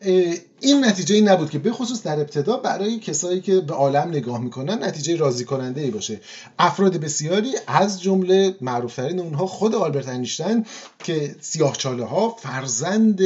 این 0.04 0.86
نتیجه 0.86 1.16
این 1.16 1.30
نبود 1.30 1.50
که 1.50 1.60
به 1.60 1.72
خصوص 1.72 2.04
در 2.04 2.20
ابتدا 2.20 2.58
برای 2.58 3.00
کسایی 3.00 3.42
که 3.42 3.60
به 3.60 3.74
عالم 3.74 4.10
نگاه 4.10 4.42
می‌کنن 4.42 4.84
نتیجه 4.84 5.16
راضی 5.16 5.46
کننده 5.46 5.82
ای 5.82 5.92
باشه. 5.92 6.22
افراد 6.60 6.98
بسیاری 6.98 7.54
از 7.68 8.02
جمله 8.02 8.56
معروفترین 8.62 9.20
اونها 9.20 9.48
خود 9.48 9.76
آلبرت 9.76 10.08
انیشتین 10.08 10.66
که 11.04 11.36
سیاهچاله 11.42 12.04
ها 12.04 12.30
فرزند 12.30 13.22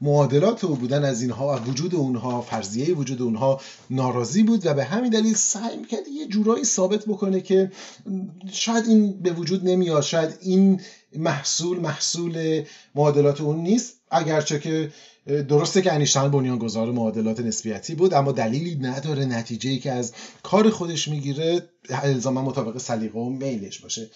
معادلات 0.00 0.64
او 0.64 0.76
بودن 0.76 1.04
از 1.04 1.22
اینها 1.22 1.56
و 1.56 1.70
وجود 1.70 1.94
اونها 1.94 2.40
فرضیه 2.40 2.94
وجود 2.94 3.22
اونها 3.22 3.60
ناراضی 3.90 4.42
بود 4.42 4.66
و 4.66 4.74
به 4.74 4.84
همین 4.84 5.10
دلیل 5.10 5.34
سعی 5.34 5.76
می‌کرد 5.76 6.08
یه 6.08 6.26
جورایی 6.26 6.64
ثابت 6.64 7.04
بکنه 7.06 7.40
که 7.40 7.72
شاید 8.52 8.88
این 8.88 9.12
به 9.12 9.32
وجود 9.32 9.68
نمیاد 9.68 10.02
شاید 10.02 10.38
این 10.40 10.80
محصول 11.16 11.80
محصول 11.80 12.62
معادلات 12.94 13.40
اون 13.40 13.56
نیست. 13.56 13.94
اگرچه 14.10 14.58
که 14.58 14.90
درسته 15.26 15.82
که 15.82 15.92
انیشتین 15.92 16.28
بنیانگذار 16.28 16.92
معادلات 16.92 17.40
نسبیتی 17.40 17.94
بود 17.94 18.14
اما 18.14 18.32
دلیلی 18.32 18.74
نداره 18.74 19.24
نتیجه 19.24 19.70
ای 19.70 19.78
که 19.78 19.92
از 19.92 20.12
کار 20.42 20.70
خودش 20.70 21.08
می‌گیره 21.08 21.68
الزاما 21.88 22.42
مطابق 22.42 22.78
سلیقه 22.78 23.18
و 23.18 23.30
میلش 23.30 23.78
باشه. 23.78 24.10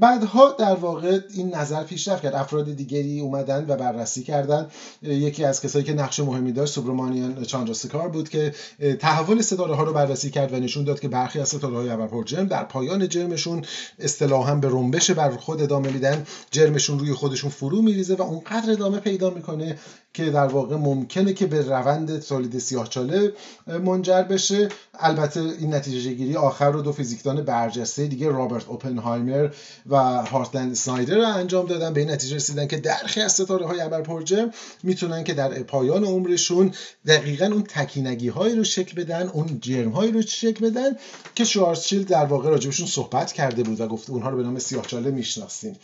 بعدها 0.00 0.54
در 0.58 0.74
واقع 0.74 1.20
این 1.34 1.54
نظر 1.54 1.82
پیشرفت 1.82 2.22
کرد. 2.22 2.34
افراد 2.34 2.76
دیگری 2.76 3.20
اومدن 3.20 3.64
و 3.68 3.76
بررسی 3.76 4.22
کردن. 4.22 4.70
یکی 5.02 5.44
از 5.44 5.60
کسایی 5.60 5.84
که 5.84 5.92
نقش 5.92 6.20
مهمی 6.20 6.52
داشت 6.52 6.74
سوبرمانیان 6.74 7.44
چاندراسکار 7.44 8.08
بود 8.08 8.28
که 8.28 8.54
تحول 8.98 9.42
ستاره 9.42 9.74
ها 9.74 9.82
رو 9.82 9.92
بررسی 9.92 10.30
کرد 10.30 10.52
و 10.52 10.56
نشون 10.56 10.84
داد 10.84 11.00
که 11.00 11.08
برخی 11.08 11.40
از 11.40 11.48
ستاره 11.48 11.76
های 11.76 11.88
ابرپر 11.88 12.24
جرم 12.24 12.46
در 12.46 12.64
پایان 12.64 13.08
جرمشون 13.08 13.64
اصطلاحا 13.98 14.54
به 14.54 14.68
رنبش 14.68 15.10
بر 15.10 15.30
خود 15.36 15.62
ادامه 15.62 15.92
میدن. 15.92 16.26
جرمشون 16.50 16.98
روی 16.98 17.12
خودشون 17.12 17.50
فرو 17.50 17.82
میریزه 17.82 18.14
و 18.14 18.22
اونقدر 18.22 18.72
ادامه 18.72 18.98
پیدا 18.98 19.30
می‌کنه 19.30 19.78
که 20.16 20.30
در 20.30 20.46
واقع 20.46 20.76
ممکنه 20.76 21.32
که 21.32 21.46
به 21.46 21.62
روند 21.62 22.20
تولید 22.20 22.58
سیاهچاله 22.58 23.32
منجر 23.66 24.22
بشه. 24.22 24.68
البته 24.94 25.40
این 25.40 25.74
نتیجه 25.74 26.12
گیری 26.12 26.36
آخر 26.36 26.70
رو 26.70 26.82
دو 26.82 26.92
فیزیکدان 26.92 27.42
برجسته 27.42 28.06
دیگه 28.06 28.30
رابرت 28.30 28.68
اوپنهایمر 28.68 29.48
و 29.86 29.96
هارتلند 29.96 30.74
سنایدر 30.74 31.16
رو 31.16 31.22
انجام 31.22 31.66
دادن. 31.66 31.92
به 31.92 32.00
این 32.00 32.10
نتیجه 32.10 32.36
رسیدن 32.36 32.66
که 32.66 32.76
درخی 32.76 33.20
از 33.20 33.32
ستاره 33.32 33.66
های 33.66 33.80
ابرپرجر 33.80 34.48
می‌تونن 34.82 35.24
که 35.24 35.34
در 35.34 35.48
پایان 35.62 36.04
عمرشون 36.04 36.74
دقیقا 37.06 37.46
اون 37.46 37.62
تکینگی 37.62 38.28
هایی 38.28 38.56
رو 38.56 38.64
شکل 38.64 39.02
بدن 39.02 39.28
اون 39.28 39.58
جرم 39.60 39.90
هایی 39.90 40.12
رو 40.12 40.22
شکل 40.22 40.70
بدن 40.70 40.96
که 41.34 41.44
شوارزشیلد 41.44 42.08
در 42.08 42.24
واقع 42.24 42.50
راجبشون 42.50 42.86
صحبت 42.86 43.32
کرده 43.32 43.62
بود 43.62 43.80
و 43.80 43.86
گفته 43.86 44.12
اونها 44.12 44.30
رو 44.30 44.36
به 44.36 44.42
نام 44.42 44.58
سیاهچاله 44.58 45.10
می‌شناسیم. 45.10 45.76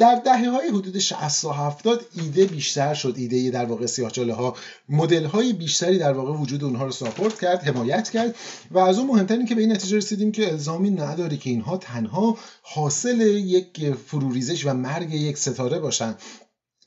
در 0.00 0.14
دهه 0.14 0.50
های 0.50 0.68
حدود 0.68 0.98
60 0.98 1.44
و 1.44 1.50
70 1.50 2.06
ایده 2.14 2.44
بیشتر 2.44 2.94
شد 2.94 3.14
ایده 3.16 3.50
در 3.50 3.64
واقع 3.64 3.86
سیاهچاله 3.86 4.34
ها 4.34 4.56
مدل 4.88 5.24
های 5.24 5.52
بیشتری 5.52 5.98
در 5.98 6.12
واقع 6.12 6.32
وجود 6.32 6.64
اونها 6.64 6.84
رو 6.84 6.92
ساپورت 6.92 7.40
کرد 7.40 7.62
حمایت 7.62 8.10
کرد 8.10 8.36
و 8.70 8.78
از 8.78 8.98
اون 8.98 9.06
مهمتر 9.06 9.36
این 9.36 9.46
که 9.46 9.54
به 9.54 9.60
این 9.60 9.72
نتیجه 9.72 9.96
رسیدیم 9.96 10.32
که 10.32 10.48
الزامی 10.48 10.90
نداره 10.90 11.36
که 11.36 11.50
اینها 11.50 11.76
تنها 11.76 12.38
حاصل 12.62 13.20
یک 13.20 13.94
فروریزش 13.94 14.66
و 14.66 14.74
مرگ 14.74 15.14
یک 15.14 15.38
ستاره 15.38 15.78
باشن. 15.78 16.14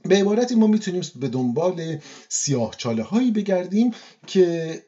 به 0.06 0.16
عبارتی 0.16 0.56
ما 0.56 0.68
می‌تونیم 0.68 1.02
به 1.16 1.28
دنبال 1.28 1.98
سیاه 2.30 2.76
چاله 2.78 3.04
هایی 3.04 3.32
بگردیم 3.32 3.92
که 4.28 4.84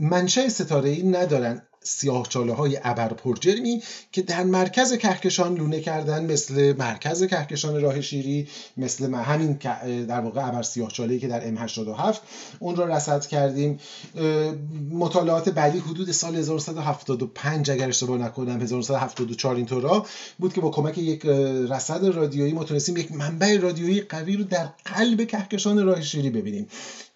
منشه 0.00 0.48
ستاره 0.48 0.90
ای 0.90 1.02
ندارن. 1.02 1.62
سیاه 1.82 2.26
چاله 2.28 2.52
های 2.52 2.80
ابر 2.84 3.08
پرجرمی 3.08 3.82
که 4.12 4.22
در 4.22 4.42
مرکز 4.42 4.92
کهکشان 4.92 5.54
لونه 5.54 5.80
کردن 5.80 6.32
مثل 6.32 6.76
مرکز 6.78 7.24
کهکشان 7.24 7.80
راه 7.80 8.00
شیری 8.00 8.48
مثل 8.76 9.14
همین 9.14 9.52
در 10.08 10.20
واقع 10.20 10.48
ابر 10.48 10.62
سیاه 10.62 10.90
چاله 10.90 11.18
که 11.18 11.28
در 11.28 11.66
M87 11.66 12.16
اون 12.58 12.76
رو 12.76 12.92
رصد 12.92 13.26
کردیم. 13.26 13.78
مطالعات 14.90 15.48
بعدی 15.48 15.78
حدود 15.78 16.12
سال 16.12 16.36
1975 16.36 17.70
اگر 17.70 17.88
اشتباه 17.88 18.18
نکنم 18.18 18.60
1974 18.60 19.56
اینطورا 19.56 20.06
بود 20.38 20.52
که 20.52 20.60
با 20.60 20.70
کمک 20.70 20.98
یک 20.98 21.26
رصد 21.70 22.04
رادیویی 22.04 22.52
ما 22.52 22.64
تونستیم 22.64 22.96
یک 22.96 23.12
منبع 23.12 23.58
رادیویی 23.58 24.00
قوی 24.00 24.36
رو 24.36 24.44
در 24.44 24.68
قلب 24.84 25.26
کهکشان 25.26 25.84
راه 25.86 26.00
شیری 26.00 26.30
ببینیم. 26.30 26.66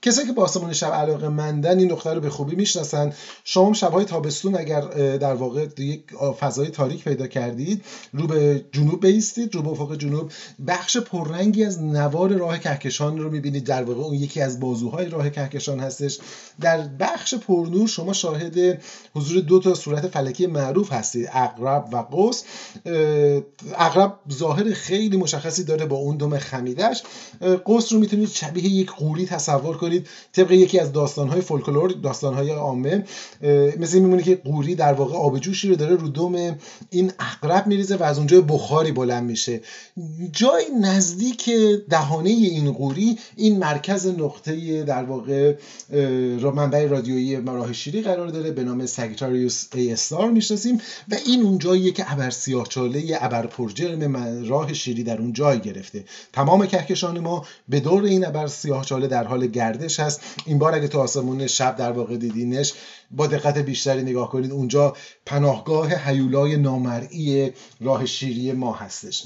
کسایی 0.02 0.26
که 0.26 0.33
با 0.33 0.42
آسمان 0.42 0.73
شب 0.73 0.92
علاقه 0.92 1.28
مندن 1.28 1.78
این 1.78 1.92
نقطه 1.92 2.11
رو 2.11 2.21
به 2.21 2.30
خوبی 2.30 2.56
می‌شناسن 2.56 3.12
شما 3.44 3.73
شبهای 3.73 4.04
تابستون 4.04 4.53
اگر 4.56 4.80
در 5.16 5.34
واقع 5.34 5.66
یک 5.78 6.02
فضای 6.40 6.68
تاریک 6.68 7.04
پیدا 7.04 7.26
کردید 7.26 7.84
رو 8.12 8.26
به 8.26 8.64
جنوب 8.73 9.06
بیستید 9.06 9.54
رو 9.54 9.62
به 9.62 9.68
افق 9.68 9.96
جنوب 9.96 10.30
بخش 10.66 10.96
پررنگی 10.96 11.64
از 11.64 11.82
نوار 11.82 12.32
راه 12.32 12.58
کهکشان 12.58 13.18
رو 13.18 13.30
می‌بینید. 13.30 13.64
در 13.64 13.82
واقع 13.82 14.02
اون 14.02 14.14
یکی 14.14 14.40
از 14.40 14.61
بازوهای 14.61 15.08
راه 15.08 15.30
کهکشان 15.30 15.80
هستش. 15.80 16.18
در 16.61 16.80
بخش 17.00 17.34
پرنور 17.34 17.88
شما 17.88 18.12
شاهد 18.12 18.82
حضور 19.14 19.40
دو 19.40 19.58
تا 19.58 19.75
صورت 19.75 20.08
فلکی 20.08 20.46
معروف 20.46 20.92
هستید. 20.92 21.28
اقرب 21.32 21.88
و 21.92 21.96
قوس. 21.96 22.42
اقرب 23.78 24.18
ظاهر 24.32 24.73
خیلی 24.73 25.16
مشخصی 25.16 25.64
داره 25.64 25.87
با 25.87 25.96
اون 25.96 26.16
دم 26.16 26.38
خمیدش 26.38 27.02
قوس 27.64 27.92
رو 27.92 27.99
می‌تونید 27.99 28.28
شبیه 28.28 28.64
یک 28.64 28.90
قوری 28.90 29.26
تصور 29.26 29.76
کنید. 29.76 30.06
طبق 30.32 30.52
یکی 30.52 30.78
از 30.78 30.92
داستانهای 30.92 31.40
فولکلور 31.40 31.90
داستانهای 31.92 32.50
عامه. 32.50 33.04
مثل 33.78 33.99
میمونه 33.99 34.23
که 34.23 34.34
قوری 34.45 34.75
در 34.75 34.93
واقع 34.93 35.17
آب 35.17 35.39
جوشی 35.39 35.69
رو 35.69 35.77
داره 35.77 35.97
رو 35.97 36.09
دم 36.09 36.59
این 36.91 37.13
اقرب 37.19 37.67
میریزه 37.67 37.97
و 37.97 38.03
از 38.03 38.19
اونجا 38.19 38.41
بخاری 38.41 38.93
بلند 38.93 39.25
میشه. 39.25 39.61
جای 40.33 40.65
نزدیک 40.81 41.51
دهانه 41.91 42.31
این 42.31 42.73
قوری 42.73 43.19
این 43.37 43.59
مرکز 43.59 44.07
نقطه 44.07 44.83
در 44.83 45.05
واقع 45.05 45.55
منبع 46.55 46.87
رادیویی 46.87 47.37
راه 47.37 47.73
شیری 47.73 48.03
قرار 48.03 48.29
داره 48.29 48.51
به 48.51 48.65
نام 48.65 48.87
ساگیتاریوس 48.87 49.67
ای 49.75 49.93
استار 49.93 50.31
می‌شناسیم 50.31 50.81
و 51.09 51.15
این 51.27 51.43
اون 51.43 51.59
جاییه 51.59 51.93
که 51.93 52.13
ابر 52.13 52.31
سیاهچاله 52.31 53.19
ابر 53.21 53.47
پرجرم 53.47 54.17
راه 54.49 54.73
شیری 54.73 55.03
در 55.03 55.19
اون 55.19 55.33
جای 55.33 55.61
گرفته. 55.61 56.05
تمام 56.33 56.67
کهکشان 56.67 57.19
ما 57.19 57.47
به 57.69 57.81
دور 57.81 58.05
این 58.05 58.27
ابر 58.27 58.47
سیاهچاله 58.47 59.07
در 59.07 59.25
حال 59.25 59.47
گرده 59.47 59.85
هست. 59.99 60.21
این 60.47 60.59
بار 60.59 60.75
اگه 60.75 60.89
تو 60.89 60.99
آسمون 60.99 61.47
شب 61.47 61.77
در 61.77 61.93
واقع 61.93 62.17
دیدینش 62.17 62.73
با 63.11 63.27
دقت 63.27 63.59
بیشتری 63.59 64.03
نگاه 64.03 64.31
کنید. 64.35 64.53
اونجا 64.53 64.97
پناهگاه 65.26 65.88
هیولای 66.09 66.57
نامرئی 66.57 67.53
راه 67.81 68.07
شیری 68.07 68.53
ما 68.53 68.73
هستش. 68.73 69.25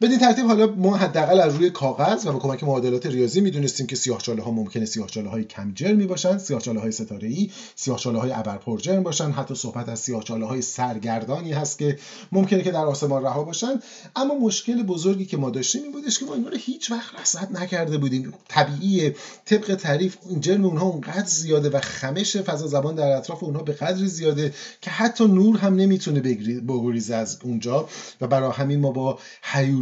بدین 0.00 0.18
ترتیب 0.18 0.46
حالا 0.46 0.66
ما 0.66 0.96
حداقل 0.96 1.40
از 1.40 1.54
روی 1.54 1.70
کاغذ 1.70 2.26
و 2.26 2.32
با 2.32 2.38
کمک 2.38 2.64
معادلات 2.64 3.06
ریاضی 3.06 3.40
می‌دونستیم 3.40 3.86
که 3.86 3.96
سیاهچاله 3.96 4.42
ها 4.42 4.50
ممکنه 4.50 4.84
سیاهچاله 4.84 5.28
های 5.28 5.44
کم 5.44 5.72
جرمی 5.74 6.06
باشن 6.06 6.38
سیاهچاله 6.38 6.80
های 6.80 6.92
ستاره 6.92 7.28
ای 7.28 7.50
سیاهچاله 7.74 8.18
های 8.18 8.32
ابر 8.32 8.58
پر 8.58 8.78
جرم 8.78 9.02
باشن 9.02 9.30
حتی 9.30 9.54
صحبت 9.54 9.88
از 9.88 10.00
سیاهچاله 10.00 10.46
های 10.46 10.62
سرگردانی 10.62 11.52
هست 11.52 11.78
که 11.78 11.98
ممکنه 12.32 12.62
که 12.62 12.70
در 12.70 12.84
آسمان 12.84 13.22
رها 13.22 13.44
باشن. 13.44 13.80
اما 14.16 14.34
مشکل 14.34 14.82
بزرگی 14.82 15.24
که 15.24 15.36
ما 15.36 15.50
داشتیم 15.50 15.82
این 15.82 15.92
بودش 15.92 16.18
که 16.18 16.24
ما 16.24 16.34
اینا 16.34 16.48
رو 16.48 16.56
هیچ 16.56 16.90
وقت 16.90 17.20
رصد 17.20 17.48
نکرده 17.52 17.98
بودیم. 17.98 18.34
طبیعیه 18.48 19.14
طبق 19.44 19.74
تعریف 19.74 20.16
جرم 20.40 20.64
اونها 20.64 20.86
اونقدر 20.86 21.26
زیاده 21.26 21.70
و 21.70 21.80
خمش 21.80 22.36
فضا 22.36 22.66
زبان 22.66 22.94
در 22.94 23.16
اطراف 23.16 23.42
اونها 23.42 23.62
به 23.62 23.72
قدری 23.72 24.08
زیاده 24.08 24.54
که 24.80 24.90
حتی 24.90 25.26
نور 25.26 25.56
هم 25.56 25.74
نمی‌تونه 25.74 26.20
بگریزه 26.20 27.14
از 27.14 27.38
اونجا. 27.44 27.88
و 28.20 28.26
برای 28.26 28.52
همین 28.52 28.80
ما 28.80 28.90
با 28.90 29.18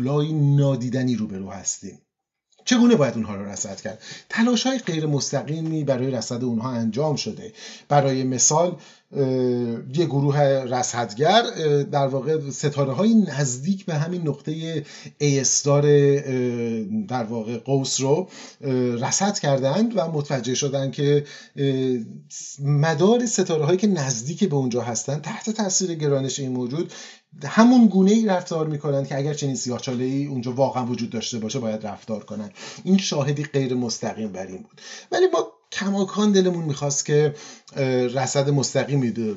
هیولای 0.05 0.33
نادیدنی 0.33 1.17
روبرو 1.17 1.51
هستیم. 1.51 1.99
چگونه 2.65 2.97
باید 2.97 3.15
اونها 3.15 3.35
رو 3.35 3.45
رصد 3.45 3.81
کرد؟ 3.81 4.03
تلاش 4.29 4.67
های 4.67 4.79
غیر 4.79 5.07
مستقیمی 5.07 5.85
برای 5.85 6.11
رصد 6.11 6.45
اونها 6.45 6.71
انجام 6.71 7.17
شده. 7.17 7.53
برای 7.89 8.25
مثال 8.25 8.77
یه 9.95 10.07
گروه 10.07 10.39
رصدگر 10.41 11.43
در 11.83 12.07
واقع 12.07 12.51
ستاره 12.51 12.93
های 12.93 13.15
نزدیک 13.15 13.87
به 13.87 13.95
همین 13.95 14.29
نقطه 14.29 14.85
ایستار 15.19 15.83
در 17.09 17.25
واقع 17.25 17.59
قوس 17.59 18.01
رو 18.01 18.29
رصد 19.01 19.39
کردند 19.39 19.93
و 19.97 20.11
متوجه 20.13 20.55
شدند 20.55 20.93
که 20.93 21.25
مدار 22.65 23.27
ستاره 23.27 23.65
هایی 23.65 23.79
که 23.79 23.87
نزدیک 23.87 24.45
به 24.45 24.57
اونجا 24.57 24.81
هستند 24.81 25.23
تحت 25.23 25.51
تاثیر 25.51 25.95
گرانش 25.95 26.41
این 26.41 26.53
موجود 26.53 26.93
همون 27.45 27.87
گونه 27.87 28.11
ای 28.11 28.27
رفتار 28.27 28.67
می‌کنند 28.67 29.09
که 29.09 29.19
اگر 29.19 29.35
چنین 29.35 29.57
سیاهچاله 29.57 30.05
ای 30.05 30.27
اونجا 30.27 30.53
واقعا 30.53 30.87
وجود 30.87 31.11
داشته 31.11 31.39
باشه 31.39 31.59
باید 31.59 31.87
رفتار 31.87 32.25
کنند 32.25 32.55
این 32.85 32.99
شاهدی 32.99 33.45
غیر 33.45 33.75
مستقیم 33.75 34.33
بر 34.33 34.47
این 34.47 34.63
بود. 34.63 34.81
ولی 35.13 35.27
ما 35.33 35.47
کماکان 35.73 36.33
دلمون 36.33 36.65
می‌خواست 36.65 37.05
که 37.05 37.35
رصد 38.15 38.51
مستقیمی 38.51 39.35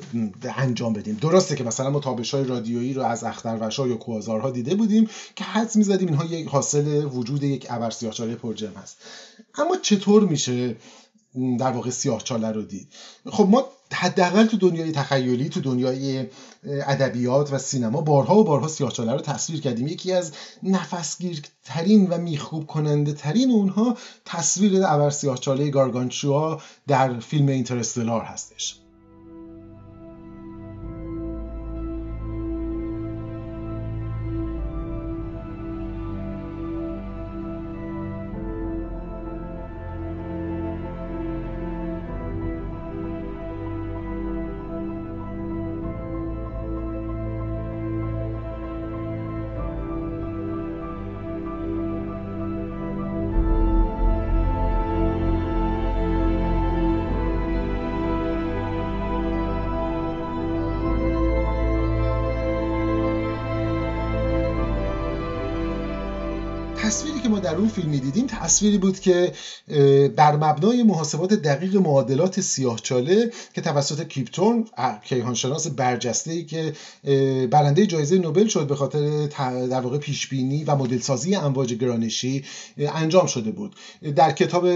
انجام 0.56 0.92
بدیم. 0.92 1.18
درسته 1.20 1.56
که 1.56 1.64
مثلا 1.64 1.90
ما 1.90 2.00
تابش 2.00 2.34
های 2.34 2.44
رادیویی 2.44 2.92
رو 2.92 3.02
از 3.02 3.24
اختروشا 3.24 3.88
یا 3.88 3.96
کوازارها 3.96 4.50
دیده 4.50 4.74
بودیم 4.74 5.08
که 5.36 5.44
حدس 5.44 5.76
می‌زدیم 5.76 6.08
اینها 6.08 6.24
یک 6.24 6.48
حاصل 6.48 7.04
وجود 7.04 7.42
یک 7.42 7.66
ابر 7.70 7.90
سیاهچاله 7.90 8.34
پرجرم 8.34 8.74
هست. 8.74 8.96
اما 9.54 9.76
چطور 9.76 10.24
میشه 10.24 10.76
در 11.58 11.70
واقع 11.70 11.90
سیاه 11.90 12.22
چاله 12.22 12.52
رو 12.52 12.62
دید. 12.62 12.88
خب 13.26 13.48
ما 13.50 13.64
حداقل 13.92 14.46
تو 14.46 14.56
دنیای 14.56 14.92
تخیلی 14.92 15.48
تو 15.48 15.60
دنیای 15.60 16.26
ادبیات 16.64 17.52
و 17.52 17.58
سینما 17.58 18.00
بارها 18.00 18.38
و 18.38 18.44
بارها 18.44 18.68
سیاهچاله 18.68 19.12
رو 19.12 19.20
تصویر 19.20 19.60
کردیم. 19.60 19.88
یکی 19.88 20.12
از 20.12 20.32
نفسگیرترین 20.62 22.06
و 22.10 22.18
میخوب 22.18 22.66
کننده 22.66 23.12
ترین 23.12 23.50
اونها 23.50 23.96
تصویر 24.24 24.86
ابر 24.86 25.10
سیاهچاله 25.10 25.70
گارگانچوا 25.70 26.60
در 26.86 27.18
فیلم 27.18 27.48
اینترستلار 27.48 28.22
هستش. 28.22 28.80
در 67.40 67.54
اون 67.54 67.68
فیلم 67.68 67.90
دیدیم 67.90 68.26
تصویری 68.26 68.78
بود 68.78 69.00
که 69.00 69.32
بر 70.16 70.36
مبنای 70.36 70.82
محاسبات 70.82 71.34
دقیق 71.34 71.76
معادلات 71.76 72.40
سیاهچاله 72.40 73.30
که 73.54 73.60
توسط 73.60 74.08
کیپ 74.08 74.36
تورن 74.36 74.64
کیهانشناس 75.04 75.66
برجسته 75.66 76.30
ای 76.30 76.44
که 76.44 76.72
برنده 77.50 77.86
جایزه 77.86 78.18
نوبل 78.18 78.46
شد 78.46 78.66
به 78.66 78.74
خاطر 78.74 79.26
در 79.66 79.80
واقع 79.80 79.98
پیش 79.98 80.28
بینی 80.28 80.64
و 80.64 80.76
مدل 80.76 80.98
سازی 80.98 81.34
امواج 81.34 81.74
گرانشی 81.74 82.44
انجام 82.78 83.26
شده 83.26 83.50
بود. 83.50 83.76
در 84.16 84.32
کتاب 84.32 84.68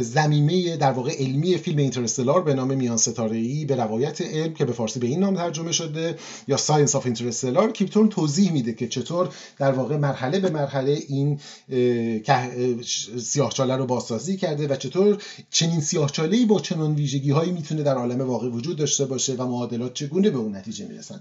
زمینه 0.00 0.76
در 0.76 0.92
واقع 0.92 1.12
علمی 1.18 1.56
فیلم 1.56 1.78
Interstellar 1.78 2.42
به 2.42 2.54
نام 2.54 2.74
میان 2.74 2.96
ستاره 2.96 3.36
ای 3.36 3.64
به 3.64 3.76
روایت 3.76 4.20
علم 4.20 4.54
که 4.54 4.64
به 4.64 4.72
فارسی 4.72 5.00
به 5.00 5.06
این 5.06 5.20
نام 5.20 5.36
ترجمه 5.36 5.72
شده 5.72 6.18
یا 6.48 6.56
Science 6.56 6.96
of 6.96 7.06
Interstellar 7.06 7.72
کیپ 7.72 7.90
تورن 7.90 8.08
توضیح 8.08 8.52
میده 8.52 8.72
که 8.72 8.88
چطور 8.88 9.28
در 9.58 9.72
واقع 9.72 9.96
مرحله 9.96 10.38
به 10.40 10.50
مرحله 10.50 10.98
این 11.08 11.38
سیاهچاله 13.18 13.76
رو 13.76 13.86
بازسازی 13.86 14.36
کرده 14.36 14.68
و 14.68 14.76
چطور 14.76 15.22
چنین 15.50 15.80
سیاهچاله‌ای 15.80 16.46
با 16.46 16.60
چنان 16.60 16.94
ویژگی 16.94 17.30
هایی 17.30 17.52
می‌تونه 17.52 17.82
در 17.82 17.94
عالم 17.94 18.20
واقع 18.20 18.48
وجود 18.48 18.76
داشته 18.76 19.04
باشه 19.04 19.34
و 19.34 19.46
معادلات 19.46 19.94
چگونه 19.94 20.30
به 20.30 20.38
اون 20.38 20.56
نتیجه 20.56 20.86
می‌رسن؟ 20.86 21.20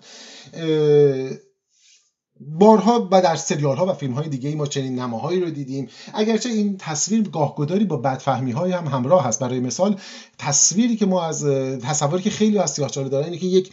بارها 2.39 3.09
و 3.11 3.21
در 3.21 3.35
سریال 3.35 3.77
ها 3.77 3.85
و 3.85 3.93
فیلم 3.93 4.13
های 4.13 4.29
دیگه 4.29 4.49
ای 4.49 4.55
ما 4.55 4.65
چنین 4.65 4.99
نماهایی 4.99 5.39
رو 5.41 5.49
دیدیم. 5.49 5.89
اگرچه 6.13 6.49
این 6.49 6.77
تصویر 6.77 7.29
گاهگداری 7.29 7.85
با 7.85 7.97
بدفهمی 7.97 8.51
های 8.51 8.71
هم 8.71 8.87
همراه 8.87 9.25
هست. 9.25 9.39
برای 9.39 9.59
مثال 9.59 9.99
تصویری 10.37 10.95
که 10.95 11.05
ما 11.05 11.23
از 11.25 11.45
تصوری 11.81 12.23
که 12.23 12.29
خیلی 12.29 12.57
از 12.57 12.71
سیاهچاله 12.71 13.09
دارن 13.09 13.25
اینه 13.25 13.37
که 13.37 13.47
یک 13.47 13.71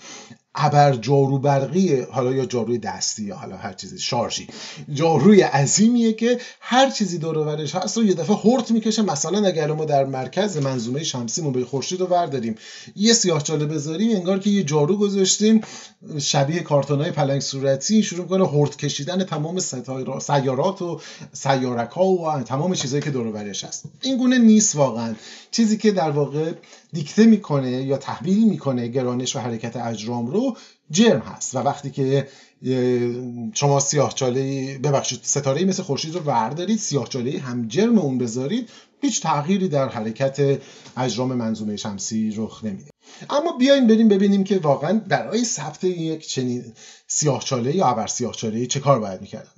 ابر 0.55 0.93
جارو 0.93 1.39
برقی 1.39 2.01
حالا 2.01 2.33
یا 2.33 2.45
جاروی 2.45 2.79
دستی 2.79 3.25
یا 3.25 3.37
حالا 3.37 3.57
هر 3.57 3.73
چیزی 3.73 3.99
شارژی. 3.99 4.47
جاروی 4.95 5.41
عظیمیه 5.41 6.13
که 6.13 6.39
هر 6.61 6.91
چیزی 6.91 7.19
دور 7.19 7.39
و 7.39 7.51
هست 7.51 7.97
رو 7.97 8.05
یه 8.05 8.15
دفعه 8.15 8.37
هورت 8.37 8.71
می‌کشه. 8.71 9.03
مثلا 9.03 9.47
اگر 9.47 9.73
ما 9.73 9.85
در 9.85 10.05
مرکز 10.05 10.57
منظومه 10.57 11.05
شمسیمون 11.05 11.53
به 11.53 11.65
خورشید 11.65 12.01
رو 12.01 12.07
ورداریم 12.07 12.55
یه 12.97 13.13
سیاهچاله 13.13 13.67
بذاریم 13.67 14.17
انگار 14.17 14.39
که 14.39 14.51
یه 14.51 14.63
جارو 14.63 14.97
گذاشتیم 14.97 15.61
شبیه 16.19 16.61
کارتونای 16.61 17.11
پلنگ 17.11 17.41
صورتی 17.41 18.03
شروع 18.03 18.27
کنه 18.27 18.47
هورت 18.47 18.77
کشیدن 18.77 19.25
تمام 19.25 19.59
سیارات 20.21 20.83
و 20.83 21.01
سیارک 21.33 21.91
ها 21.91 22.05
و 22.05 22.43
تمام 22.43 22.75
چیزهایی 22.75 23.03
که 23.03 23.11
دور 23.11 23.27
و 23.27 23.39
هست. 23.39 23.85
این 24.03 24.17
گونه 24.17 24.39
نیست 24.39 24.77
واقعا. 24.77 25.15
چیزی 25.51 25.77
که 25.77 25.93
در 25.93 26.11
واقع 26.11 26.53
دیکته 26.93 27.27
می‌کنه 27.27 27.71
یا 27.83 27.97
تحویل 27.97 28.49
می‌کنه 28.49 28.89
گرانش 28.89 29.37
و 29.37 29.39
حرکت 29.39 29.77
اجرام 29.77 30.27
رو 30.27 30.57
جرم 30.91 31.21
هست. 31.21 31.55
و 31.55 31.59
وقتی 31.59 31.91
که 31.91 32.29
شما 33.55 33.81
سیاهچاله 33.81 34.79
ببخشید 34.79 35.21
ستاره 35.23 35.65
مثل 35.65 35.83
خورشید 35.83 36.15
رو 36.15 36.21
وردارید 36.21 36.79
سیاهچاله 36.79 37.39
هم 37.39 37.69
جرم 37.69 37.99
اون 37.99 38.19
بذارید 38.19 38.69
هیچ 39.01 39.23
تغییری 39.23 39.69
در 39.69 39.89
حرکت 39.89 40.61
اجرام 40.97 41.35
منظومه 41.35 41.77
شمسی 41.77 42.35
رخ 42.37 42.65
نمیده. 42.65 42.91
اما 43.31 43.57
بیاین 43.59 43.87
بریم 43.87 44.09
ببینیم 44.09 44.45
که 44.45 44.59
واقعا 44.59 45.01
برای 45.09 45.45
ثبت 45.45 45.85
یک 45.85 46.27
چنین 46.29 46.65
سیاهچاله 47.07 47.77
یا 47.77 47.87
ابر 47.87 48.07
سیاهچاله 48.07 48.67
چه 48.67 48.81
کار 48.81 49.01
باید 49.01 49.21
می‌کردن. 49.21 49.51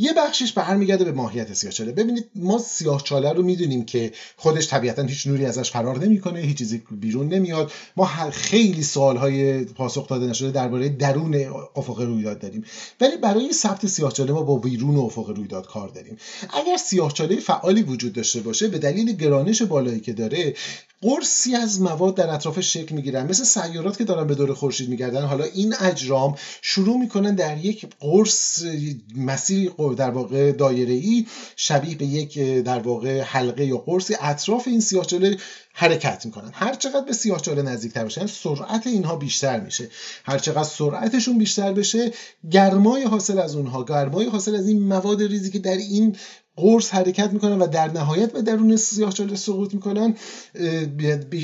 یه 0.00 0.12
بخشش 0.12 0.52
برمیگرده 0.52 1.04
به 1.04 1.12
ماهیت 1.12 1.52
سیاهچاله 1.52 1.92
ببینید 1.92 2.30
ما 2.34 2.58
سیاهچاله 2.58 3.32
رو 3.32 3.42
می‌دونیم 3.42 3.84
که 3.84 4.12
خودش 4.36 4.68
طبیعتا 4.68 5.02
هیچ 5.02 5.26
نوری 5.26 5.46
ازش 5.46 5.70
فرار 5.70 5.98
نمی‌کنه 5.98 6.40
هیچ 6.40 6.58
چیزی 6.58 6.82
بیرون 6.90 7.28
نمیاد. 7.28 7.72
ما 7.96 8.04
خیلی 8.30 8.82
سوالهای 8.82 9.64
پاسخ 9.64 10.08
داده 10.08 10.26
نشده 10.26 10.50
درباره 10.50 10.88
درون 10.88 11.34
افق 11.76 12.00
رویداد 12.00 12.38
داریم. 12.38 12.64
ولی 13.00 13.16
برای 13.16 13.52
ثبت 13.52 13.86
سیاهچاله 13.86 14.32
ما 14.32 14.42
با 14.42 14.58
بیرون 14.58 14.96
افق 14.96 15.28
رویداد 15.28 15.66
کار 15.66 15.88
داریم. 15.88 16.16
اگر 16.54 16.76
سیاهچاله 16.76 17.36
فعالی 17.36 17.82
وجود 17.82 18.12
داشته 18.12 18.40
باشه 18.40 18.68
به 18.68 18.78
دلیل 18.78 19.12
گرانش 19.12 19.62
بالایی 19.62 20.00
که 20.00 20.12
داره 20.12 20.54
قرصی 21.02 21.54
از 21.54 21.80
مواد 21.80 22.14
در 22.14 22.30
اطرافش 22.30 22.72
شکل 22.72 22.94
می‌گیرن. 22.94 23.26
مثل 23.26 23.44
سیارات 23.44 23.98
که 23.98 24.04
دارن 24.04 24.26
به 24.26 24.34
دور 24.34 24.54
خورشید 24.54 24.88
میگردن. 24.88 25.22
حالا 25.26 25.44
این 25.44 25.74
اجرام 25.80 26.34
شروع 26.62 26.98
می‌کنن 26.98 27.34
در 27.34 27.64
یک 27.64 27.86
قرص 28.00 28.62
مسیری 29.16 29.70
در 29.94 30.10
واقع 30.10 30.52
دایره 30.52 30.92
ای 30.92 31.26
شبیه 31.56 31.96
به 31.96 32.04
یک 32.04 32.38
در 32.38 32.78
واقع 32.78 33.20
حلقه 33.20 33.64
یا 33.64 33.78
قرصی 33.78 34.14
اطراف 34.20 34.68
این 34.68 34.80
سیاهچاله 34.80 35.36
حرکت 35.72 36.26
می‌کنن. 36.26 36.50
هر 36.52 36.74
چقدر 36.74 37.04
به 37.06 37.12
سیاهچاله 37.12 37.62
نزدیکتر 37.62 38.02
باشن 38.02 38.26
سرعت 38.26 38.86
اینها 38.86 39.16
بیشتر 39.16 39.60
میشه. 39.60 39.88
هر 40.24 40.38
چقدر 40.38 40.64
سرعتشون 40.64 41.38
بیشتر 41.38 41.72
بشه 41.72 42.12
گرمای 42.50 43.04
حاصل 43.04 43.38
از 43.38 43.56
اونها 43.56 43.84
گرمای 43.84 44.26
حاصل 44.26 44.54
از 44.54 44.68
این 44.68 44.82
مواد 44.82 45.22
ریزی 45.22 45.50
که 45.50 45.58
در 45.58 45.76
این 45.76 46.16
قرص 46.58 46.90
حرکت 46.90 47.32
می‌کنن 47.32 47.58
و 47.58 47.66
در 47.66 47.92
نهایت 47.92 48.32
به 48.32 48.42
درون 48.42 48.76
سیاهچاله 48.76 49.36
سقوط 49.36 49.74
می‌کنن 49.74 50.14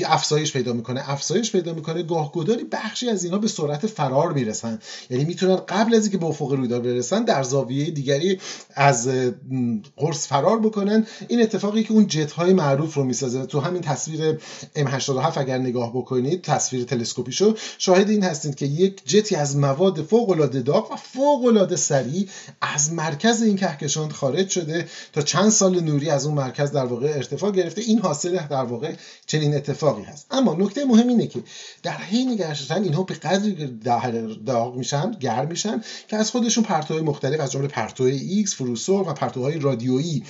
افزایش 0.05 0.53
پیدا 0.53 0.73
می‌کنه. 0.73 1.11
افزایش 1.11 1.51
پیدا 1.51 1.73
می‌کنه 1.73 2.03
گاهگداری 2.03 2.63
بخشی 2.63 3.09
از 3.09 3.23
اینها 3.23 3.39
به 3.39 3.47
سرعت 3.47 3.87
فرار 3.87 4.33
می‌رسن. 4.33 4.79
یعنی 5.09 5.25
می‌تونن 5.25 5.55
قبل 5.55 5.95
از 5.95 6.01
اینکه 6.01 6.17
به 6.17 6.25
افق 6.25 6.51
رویداد 6.51 6.83
برسن 6.83 7.23
در 7.23 7.43
زاویه 7.43 7.91
دیگری 7.91 8.39
از 8.75 9.09
قرص 9.97 10.27
فرار 10.27 10.59
بکنن. 10.59 11.07
این 11.27 11.41
اتفاقی 11.41 11.83
که 11.83 11.91
اون 11.91 12.07
جت 12.07 12.31
های 12.31 12.53
معروف 12.53 12.93
رو 12.93 13.03
می‌سازه. 13.03 13.45
تو 13.45 13.59
همین 13.59 13.81
تصویر 13.81 14.39
M87 14.75 15.37
اگر 15.37 15.57
نگاه 15.57 15.93
بکنید 15.93 16.41
تصویر 16.41 16.83
تلسکوپیشو 16.83 17.55
شاهد 17.77 18.09
این 18.09 18.23
هستید 18.23 18.55
که 18.55 18.65
یک 18.65 19.01
جتی 19.05 19.35
از 19.35 19.57
مواد 19.57 20.01
فوق 20.01 20.29
العاده 20.29 20.61
داغ 20.61 20.91
و 20.91 20.95
فوق 20.95 21.45
العاده 21.45 21.75
سریع 21.75 22.27
از 22.61 22.93
مرکز 22.93 23.41
این 23.41 23.55
کهکشان 23.55 24.11
خارج 24.11 24.49
شده. 24.49 24.87
تا 25.13 25.21
چند 25.21 25.49
سال 25.49 25.79
نوری 25.79 26.09
از 26.09 26.25
اون 26.25 26.35
مرکز 26.35 26.71
در 26.71 26.85
واقع 26.85 27.07
ارتفاع 27.07 27.51
گرفته 27.51 27.81
این 27.81 27.99
حاصل 27.99 28.37
در 28.47 28.63
واقع 28.63 28.93
چنین 29.25 29.55
اتفاقی 29.55 30.03
هست. 30.03 30.27
اما 30.31 30.53
نکته 30.53 30.85
مهم 30.85 31.07
اینه 31.07 31.27
که 31.27 31.43
در 31.83 31.97
حین 31.97 32.35
گشتن 32.35 32.83
اینها 32.83 33.03
به 33.03 33.13
قدری 33.13 33.79
داغ 34.45 34.75
میشن 34.75 35.11
گرم 35.11 35.47
میشن 35.47 35.81
که 36.07 36.17
از 36.17 36.31
خودشون 36.31 36.63
پرتوهای 36.63 37.03
مختلف 37.03 37.39
از 37.39 37.51
جمله 37.51 37.67
پرتو 37.67 38.03
ایکس 38.03 38.55
فروسرخ 38.55 39.09
و 39.09 39.13
پرتوهای 39.13 39.59
رادیویی 39.59 40.23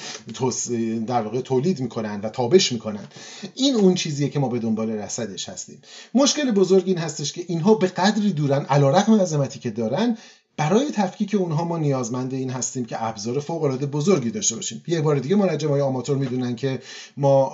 در 1.08 1.22
واقع 1.22 1.42
تولید 1.42 1.80
می‌کنن 1.80 2.22
و 2.22 2.30
تابش 2.30 2.72
می‌کنن. 2.72 3.08
این 3.56 3.76
اون 3.76 3.96
چیزیه 3.96 4.30
که 4.30 4.40
ما 4.40 4.50
به 4.50 4.60
دنبال 4.60 4.90
رصدش 4.90 5.50
هستیم. 5.50 5.82
مشکل 6.14 6.52
بزرگ 6.52 6.84
این 6.86 6.98
هستش 6.98 7.34
که 7.34 7.46
اینها 7.48 7.74
به 7.74 7.88
قدری 7.88 8.34
دورن 8.34 8.66
علیرغم 8.66 9.22
عظمتی 9.22 9.60
که 9.60 9.70
دارن 9.70 10.18
برای 10.58 10.91
تفکیک 10.91 11.36
اونها 11.36 11.63
ما 11.63 11.78
نیازمند 11.78 12.34
این 12.34 12.50
هستیم 12.50 12.86
که 12.86 13.04
ابزار 13.04 13.39
فوق 13.39 13.63
العاده 13.63 13.86
بزرگی 13.86 14.32
داشته 14.32 14.56
باشیم. 14.56 14.84
یه 14.88 15.02
بار 15.02 15.20
دیگه 15.20 15.68
های 15.68 15.82
آماتور 15.82 16.18
می‌دونن 16.18 16.56
که 16.56 16.80
ما 17.18 17.50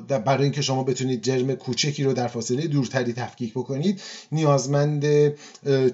برای 0.00 0.42
اینکه 0.42 0.62
شما 0.62 0.82
بتونید 0.82 1.22
جرم 1.22 1.54
کوچکی 1.54 2.04
رو 2.04 2.12
در 2.12 2.26
فاصله 2.26 2.66
دورتری 2.66 3.12
تفکیک 3.12 3.52
بکنید 3.52 4.00
نیازمند 4.32 5.04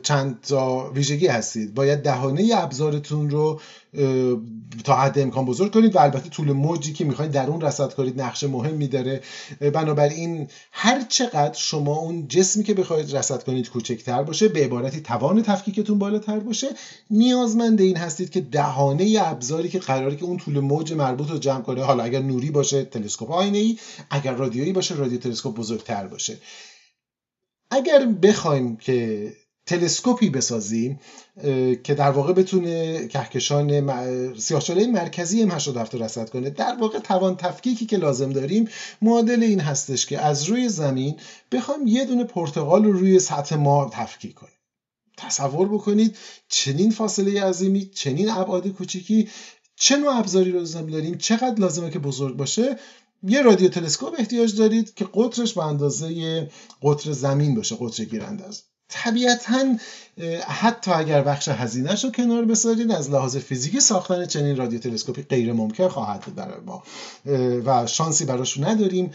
چند 0.03 0.41
تا 0.41 0.91
ویژگی 0.91 1.27
هستید. 1.27 1.75
باید 1.75 2.03
دهانه 2.03 2.51
ابزارتون 2.55 3.31
رو 3.31 3.61
تا 4.85 4.95
حد 4.95 5.19
امکان 5.19 5.45
بزرگ 5.45 5.75
کنید 5.75 5.97
و 5.97 5.99
البته 5.99 6.29
طول 6.29 6.53
موجی 6.53 6.93
که 6.93 7.05
می‌خواید 7.05 7.31
در 7.31 7.47
اون 7.47 7.61
رصد 7.61 7.93
کنید 7.93 8.21
نقش 8.21 8.45
مهمی 8.45 8.89
داره 8.89 9.21
بنابراین 9.61 10.49
هر 10.73 11.03
چقدر 11.09 11.55
شما 11.55 11.97
اون 11.97 12.29
جسمی 12.29 12.65
که 12.65 12.75
بخواید 12.75 13.17
رصد 13.17 13.43
کنید 13.43 13.71
کوچکتر 13.71 14.23
باشه 14.23 14.49
به 14.49 14.65
عبارتی 14.65 15.01
توان 15.01 15.43
تفکیکتون 15.43 15.99
بالاتر 15.99 16.39
باشه 16.39 16.69
نیازمند 17.11 17.81
این 17.81 17.97
هستید 17.97 18.31
که 18.31 18.41
دهانه 18.41 19.17
ابزاری 19.21 19.69
که 19.69 19.79
قراره 19.79 20.17
که 20.17 20.25
اون 20.25 20.37
طول 20.37 20.61
موج 20.61 20.93
مربوط 20.93 21.31
رو 21.31 21.39
جمع 21.39 21.63
کنه 21.63 21.83
حالا 21.83 22.05
اگر 22.05 22.21
نوری 22.21 22.51
باشه 22.51 22.85
تلسکوپ 22.85 23.31
آینه 23.31 23.59
ای 23.59 23.79
اگر 24.11 24.35
رادیویی 24.35 24.73
باشه 24.73 24.95
رادیو 24.95 25.19
تلسکوپ 25.19 25.55
بزرگتر 25.55 26.07
باشه. 26.07 26.39
اگر 27.71 28.07
بخوایم 28.07 28.77
که 28.77 29.33
تلسکوپی 29.67 30.31
بسازیم 30.31 31.01
که 31.85 31.95
در 31.99 32.11
واقع 32.11 32.33
بتونه 32.33 33.07
کهکشان 33.09 34.39
سیاهچاله 34.39 34.87
مرکزی 34.87 35.49
M87 35.49 35.95
رصد 35.95 36.31
کنه. 36.31 36.51
در 36.51 36.77
واقع 36.81 36.99
توان 36.99 37.37
تفکیکی 37.37 37.87
که 37.87 37.97
لازم 37.97 38.31
داریم 38.31 38.69
معادل 39.03 39.43
این 39.43 39.61
هستش 39.61 40.07
که 40.07 40.21
از 40.21 40.45
روی 40.45 40.69
زمین 40.69 41.17
بخوایم 41.53 41.87
یه 41.87 42.05
دونه 42.05 42.25
پرتغال 42.25 42.85
رو 42.85 42.93
روی 42.93 43.19
سطح 43.19 43.57
ما 43.57 43.91
تفکیک 43.93 44.35
کنیم. 44.35 44.53
تصور 45.17 45.69
بکنید 45.69 46.17
چنین 46.49 46.91
فاصله 46.91 47.45
عظیمی 47.45 47.87
چنین 47.87 48.31
ابعاد 48.31 48.69
کوچیکی 48.69 49.29
چه 49.77 49.97
نوع 49.97 50.19
ابزاری 50.19 50.53
رو 50.53 50.59
لازم 50.59 50.87
داریم 50.87 51.19
چقدر 51.19 51.61
لازمه 51.61 51.91
که 51.91 51.99
بزرگ 51.99 52.37
باشه. 52.37 52.79
یه 53.23 53.43
رادیو 53.43 53.69
تلسکوپ 53.69 54.15
احتیاج 54.19 54.57
دارید 54.57 54.95
که 54.95 55.07
قطرش 55.15 55.55
به 55.55 55.65
اندازه 55.65 56.51
قطر 56.83 57.13
زمین 57.13 57.55
باشه 57.55 57.77
قطر 57.81 58.05
گیرنده 58.05 58.45
است 58.45 58.74
طبیعتا 58.89 59.77
حتی 60.49 60.91
اگر 60.91 61.23
بخش 61.23 61.49
هزینهش 61.49 62.05
رو 62.05 62.11
کنار 62.11 62.45
بذارید 62.45 62.93
از 62.93 63.11
لحاظ 63.11 63.37
فیزیکی 63.37 63.81
ساختن 63.81 64.27
چنین 64.27 64.57
رادیو 64.57 64.79
تلسکوپی 64.79 65.23
غیر 65.23 65.53
ممکن 65.53 65.89
خواهد 65.89 66.21
بود 66.21 66.35
برای 66.35 66.61
ما. 66.67 66.83
و 67.67 67.87
شانسی 67.87 68.25
براش 68.25 68.59
نداریم. 68.59 69.11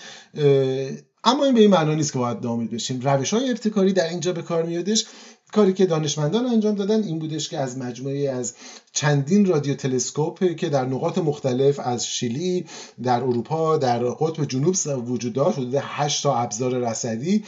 اما 1.23 1.45
این 1.45 1.53
به 1.53 1.62
این 1.62 1.69
معنا 1.69 1.93
نیست 1.93 2.13
که 2.13 2.19
باید 2.19 2.38
نامید 2.43 2.71
بشیم. 2.71 3.01
روش 3.01 3.34
های 3.34 3.49
ابتکاری 3.49 3.93
در 3.93 4.10
اینجا 4.10 4.34
به 4.34 4.41
کار 4.41 4.63
میادش. 4.63 5.05
کاری 5.53 5.73
که 5.73 5.86
دانشمندان 5.86 6.45
انجام 6.45 6.75
دادن 6.75 7.03
این 7.03 7.19
بودش 7.19 7.49
که 7.49 7.58
از 7.58 7.77
مجموعه 7.77 8.29
از 8.29 8.53
چندین 8.93 9.45
رادیو 9.45 9.75
تلسکوپ 9.75 10.55
که 10.55 10.69
در 10.69 10.86
نقاط 10.86 11.17
مختلف 11.17 11.79
از 11.79 12.08
شیلی 12.08 12.65
در 13.03 13.23
اروپا 13.23 13.77
در 13.77 13.99
قطب 14.03 14.45
جنوب 14.45 14.75
وجود 15.08 15.34
داشت 15.34 15.58
حدود 15.58 15.75
8 15.75 16.23
تا 16.23 16.36
ابزار 16.36 16.89
رصدی 16.89 17.43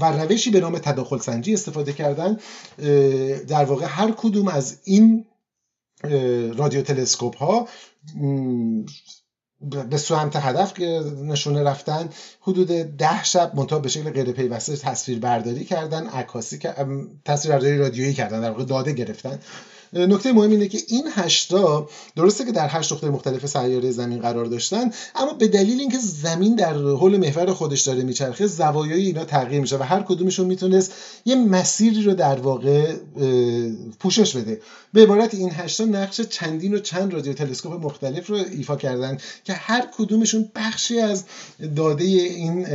و 0.00 0.04
روشی 0.04 0.50
به 0.50 0.60
نام 0.60 0.78
تداخل 0.78 1.18
سنجی 1.18 1.54
استفاده 1.54 1.92
کردن 1.92 2.38
در 3.48 3.64
واقع 3.64 3.86
هر 3.88 4.10
کدوم 4.10 4.48
از 4.48 4.78
این 4.84 5.24
رادیو 6.56 6.82
تلسکوپ 6.82 7.36
ها 7.36 7.68
به 9.90 9.96
سمت 9.96 10.36
هدف 10.36 10.80
نشونه 10.80 11.62
رفتن 11.62 12.08
حدود 12.40 12.68
ده 12.96 13.24
شب 13.24 13.52
منتها 13.54 13.78
به 13.78 13.88
شکل 13.88 14.10
غیر 14.10 14.32
پیوسته 14.32 14.76
تصویر 14.76 15.18
برداری 15.18 15.64
کردن 15.64 16.06
عکاسی 16.06 16.58
تصویر 17.24 17.54
برداری 17.54 17.78
رادیویی 17.78 18.14
کردن 18.14 18.40
در 18.40 18.50
واقع 18.50 18.64
داده 18.64 18.92
گرفتن. 18.92 19.38
نکته 19.92 20.32
مهم 20.32 20.50
اینه 20.50 20.68
که 20.68 20.78
این 20.88 21.04
هشتا 21.14 21.88
درسته 22.16 22.44
که 22.44 22.52
در 22.52 22.68
هشت 22.68 22.92
نقطه 22.92 23.10
مختلف 23.10 23.46
سیاره 23.46 23.90
زمین 23.90 24.18
قرار 24.20 24.44
داشتن 24.44 24.90
اما 25.14 25.32
به 25.32 25.48
دلیل 25.48 25.80
اینکه 25.80 25.98
زمین 25.98 26.54
در 26.54 26.74
حول 26.74 27.16
محور 27.16 27.52
خودش 27.52 27.80
داره 27.80 28.02
میچرخه 28.02 28.46
زوایای 28.46 29.06
اینا 29.06 29.24
تغییر 29.24 29.60
میشه 29.60 29.76
و 29.78 29.82
هر 29.82 30.02
کدومشون 30.02 30.46
می‌تونست 30.46 30.92
یه 31.24 31.34
مسیری 31.34 32.02
رو 32.02 32.14
در 32.14 32.40
واقع 32.40 32.94
پوشش 34.00 34.36
بده. 34.36 34.60
به 34.92 35.02
عبارت 35.02 35.34
این 35.34 35.50
هشتا 35.50 35.84
نقش 35.84 36.20
چندین 36.20 36.74
و 36.74 36.78
چند 36.78 37.14
رادیو 37.14 37.32
تلسکوپ 37.32 37.84
مختلف 37.84 38.26
رو 38.26 38.36
ایفا 38.36 38.76
کردن 38.76 39.18
که 39.44 39.52
هر 39.52 39.88
کدومشون 39.96 40.50
بخشی 40.54 41.00
از 41.00 41.24
داده 41.76 42.04
این 42.04 42.66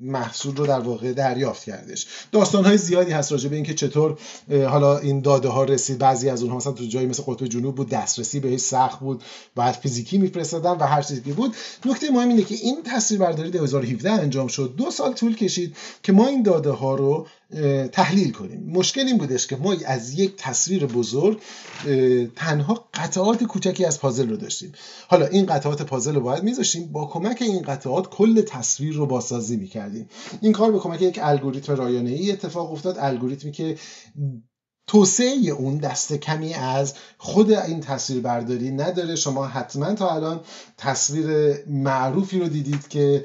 محصول 0.00 0.56
رو 0.56 0.66
در 0.66 0.80
واقع 0.80 1.12
دریافت 1.12 1.64
کردش. 1.64 2.06
داستان 2.32 2.64
های 2.64 2.78
زیادی 2.78 3.12
هست 3.12 3.32
راجع 3.32 3.48
به 3.48 3.56
اینکه 3.56 3.74
چطور 3.74 4.18
حالا 4.50 4.98
این 4.98 5.20
داده 5.20 5.48
ها 5.48 5.64
رسید. 5.64 5.98
بعضی 5.98 6.28
از 6.28 6.42
اونها 6.42 6.56
مثلا 6.56 6.72
تو 6.72 6.84
جایی 6.84 7.06
مثل 7.06 7.22
قطب 7.22 7.46
جنوب 7.46 7.74
بود 7.74 7.88
دسترسی 7.88 8.40
بهش 8.40 8.60
سخت 8.60 9.00
بود 9.00 9.22
بعد 9.54 9.74
فیزیکی 9.74 10.18
میفرستادن 10.18 10.70
و 10.70 10.86
هر 10.86 11.02
چیزی 11.02 11.32
بود. 11.32 11.54
نکته 11.86 12.10
مهم 12.10 12.28
اینه 12.28 12.42
که 12.42 12.54
این 12.54 12.82
تصویر 12.82 13.20
برداری 13.20 13.50
2017 13.50 14.10
انجام 14.10 14.46
شد. 14.46 14.74
دو 14.76 14.90
سال 14.90 15.12
طول 15.12 15.36
کشید 15.36 15.76
که 16.02 16.12
ما 16.12 16.26
این 16.26 16.42
داده 16.42 16.70
ها 16.70 16.94
رو 16.94 17.26
تحلیل 17.92 18.32
کنیم. 18.32 18.70
مشکل 18.70 19.00
این 19.00 19.18
بودش 19.18 19.46
که 19.46 19.56
ما 19.56 19.74
از 19.86 20.18
یک 20.18 20.34
تصویر 20.36 20.86
بزرگ 20.86 21.40
تنها 22.36 22.88
قطعات 22.94 23.44
کوچکی 23.44 23.84
از 23.84 24.00
پازل 24.00 24.28
رو 24.28 24.36
داشتیم. 24.36 24.72
حالا 25.08 25.26
این 25.26 25.46
قطعات 25.46 25.82
پازل 25.82 26.14
رو 26.14 26.20
باید 26.20 26.42
میذاشتیم. 26.42 26.92
با 26.92 27.06
کمک 27.06 27.42
این 27.42 27.62
قطعات 27.62 28.10
کل 28.10 28.42
تصویر 28.42 28.94
رو 28.94 29.06
بازسازی 29.06 29.56
می‌کردیم. 29.56 30.08
این 30.40 30.52
کار 30.52 30.72
به 30.72 30.78
کمک 30.78 31.02
یک 31.02 31.18
الگوریتم 31.22 31.74
رایانه 31.74 32.10
ای 32.10 32.32
اتفاق 32.32 32.72
افتاد. 32.72 32.96
الگوریتمی 32.98 33.52
که 33.52 33.76
توسعه 34.86 35.50
اون 35.58 35.76
دست 35.76 36.12
کمی 36.12 36.54
از 36.54 36.94
خود 37.18 37.52
این 37.52 37.80
تصویر 37.80 38.22
برداری 38.22 38.70
نداره. 38.70 39.16
شما 39.16 39.46
حتما 39.46 39.94
تا 39.94 40.14
الان 40.14 40.40
تصویر 40.78 41.54
معروفی 41.66 42.40
رو 42.40 42.48
دیدید 42.48 42.88
که 42.88 43.24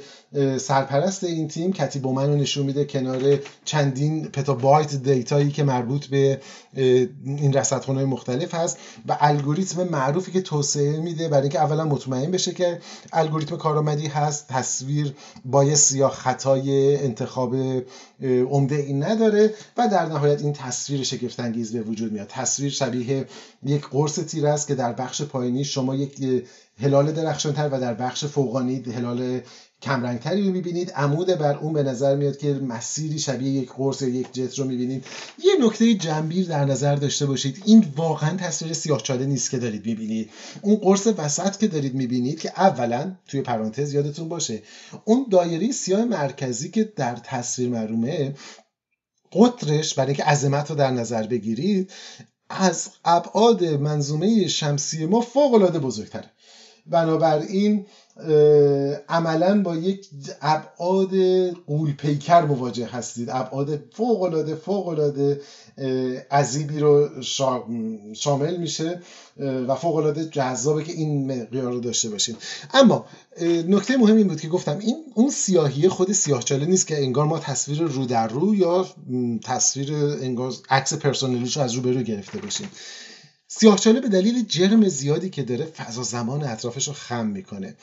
سرپرست 0.57 1.23
این 1.23 1.47
تیم 1.47 1.73
کتی 1.73 1.99
بومن 1.99 2.27
رو 2.27 2.35
نشون 2.35 2.65
میده 2.65 2.85
کنار 2.85 3.39
چندین 3.65 4.27
پتابایت 4.27 4.95
دیتایی 4.95 5.51
که 5.51 5.63
مربوط 5.63 6.05
به 6.05 6.41
این 7.25 7.53
رصدخانه 7.53 8.05
مختلف 8.05 8.55
هست 8.55 8.77
و 9.07 9.17
الگوریتم 9.19 9.83
معروفی 9.83 10.31
که 10.31 10.41
توسعه 10.41 10.99
میده 10.99 11.27
برای 11.27 11.41
اینکه 11.41 11.59
اولا 11.59 11.85
مطمئن 11.85 12.31
بشه 12.31 12.53
که 12.53 12.79
الگوریتم 13.13 13.57
کارآمدی 13.57 14.07
هست. 14.07 14.47
تصویر 14.47 15.15
بایس 15.45 15.91
یا 15.91 16.09
خطای 16.09 16.97
انتخاب 16.97 17.55
عمده 18.23 18.75
این 18.75 19.03
نداره 19.03 19.53
و 19.77 19.87
در 19.87 20.05
نهایت 20.05 20.41
این 20.41 20.53
تصویر 20.53 21.03
شگفت 21.03 21.39
انگیز 21.51 21.71
به 21.71 21.81
وجود 21.81 22.11
میاد. 22.11 22.27
تصویر 22.27 22.71
شبیه 22.71 23.25
یک 23.65 23.87
قرص 23.87 24.15
تیر 24.15 24.47
است 24.47 24.67
که 24.67 24.75
در 24.75 24.93
بخش 24.93 25.21
پایینی 25.21 25.63
شما 25.63 25.95
یک 25.95 26.43
هلال 26.81 27.11
درخشانتر 27.11 27.69
و 27.71 27.79
در 27.79 27.93
بخش 27.93 28.25
فوقانی 28.25 28.75
هلال 28.75 29.41
کمرنگتری 29.81 30.43
رو 30.43 30.51
می‌بینید. 30.51 30.91
عمود 30.91 31.27
بر 31.27 31.57
اون 31.57 31.73
به 31.73 31.83
نظر 31.83 32.15
میاد 32.15 32.37
که 32.37 32.53
مسیری 32.53 33.19
شبیه 33.19 33.51
یک 33.51 33.71
قرص 33.71 34.01
یا 34.01 34.07
یک 34.07 34.33
جت 34.33 34.59
رو 34.59 34.65
می‌بینید. 34.65 35.05
یه 35.43 35.65
نکته 35.65 35.93
جنبیر 35.93 36.47
در 36.47 36.65
نظر 36.65 36.95
داشته 36.95 37.25
باشید. 37.25 37.63
این 37.65 37.85
واقعا 37.95 38.37
تصویر 38.37 38.73
سیاهچاله 38.73 39.25
نیست 39.25 39.51
که 39.51 39.57
دارید 39.57 39.85
می‌بینید. 39.85 40.29
اون 40.61 40.75
قرص 40.75 41.07
وسط 41.17 41.57
که 41.57 41.67
دارید 41.67 41.93
می‌بینید 41.93 42.39
که 42.39 42.51
اولا 42.57 43.15
توی 43.27 43.41
پرانتز 43.41 43.93
یادتون 43.93 44.29
باشه 44.29 44.61
اون 45.05 45.25
دایره 45.31 45.71
سیاه 45.71 46.05
مرکزی 46.05 46.69
که 46.69 46.93
در 46.95 47.15
تصویر 47.15 47.69
معلومه 47.69 48.33
قطرش 49.33 49.93
برای 49.93 50.07
اینکه 50.07 50.23
عظمت 50.23 50.69
رو 50.69 50.75
در 50.75 50.91
نظر 50.91 51.27
بگیرید 51.27 51.91
از 52.49 52.89
ابعاد 53.05 53.63
منظومه 53.63 54.47
شمسی 54.47 55.05
ما 55.05 55.21
فوق 55.21 55.53
العاده 55.53 55.79
بزرگتره. 55.79 56.31
بنابراین 56.85 57.85
عملا 59.09 59.61
با 59.61 59.75
یک 59.75 60.07
ابعاد 60.41 61.09
قول 61.67 61.93
پیکر 61.93 62.41
مواجه 62.41 62.85
هستید. 62.85 63.29
ابعاد 63.29 63.79
فوق 63.91 64.21
العاده 64.21 64.55
فوق 64.55 64.87
العاده 64.87 65.41
عذیبی 66.31 66.79
رو 66.79 67.09
شامل 68.13 68.57
میشه 68.57 69.01
و 69.67 69.75
فوق 69.75 69.95
العاده 69.95 70.25
جذابه 70.25 70.83
که 70.83 70.93
این 70.93 71.31
مقیار 71.31 71.71
رو 71.71 71.79
داشته 71.79 72.09
باشین. 72.09 72.35
اما 72.73 73.05
نکته 73.67 73.97
مهم 73.97 74.15
این 74.15 74.27
بود 74.27 74.41
که 74.41 74.47
گفتم 74.47 74.77
این 74.79 74.95
اون 75.13 75.29
سیاهی 75.29 75.87
خود 75.87 76.11
سیاهچاله 76.11 76.65
نیست 76.65 76.87
که 76.87 76.97
انگار 76.97 77.25
ما 77.25 77.39
تصویر 77.39 77.81
رو 77.81 78.05
در 78.05 78.27
رو 78.27 78.55
یا 78.55 78.87
تصویر 79.43 79.93
انگار 80.21 80.53
عکس 80.69 80.93
پرسونلیش 80.93 81.57
رو 81.57 81.63
از 81.63 81.73
رو 81.73 81.81
به 81.81 81.91
رو 81.91 82.01
گرفته 82.01 82.39
باشیم. 82.39 82.67
سیاهچاله 83.53 83.99
به 84.01 84.07
دلیل 84.07 84.45
جرم 84.47 84.87
زیادی 84.87 85.29
که 85.29 85.43
داره 85.43 85.65
فضا 85.65 86.03
زمان 86.03 86.43
اطرافش 86.43 86.87
رو 86.87 86.93
خم 86.93 87.25
می‌کنه. 87.25 87.75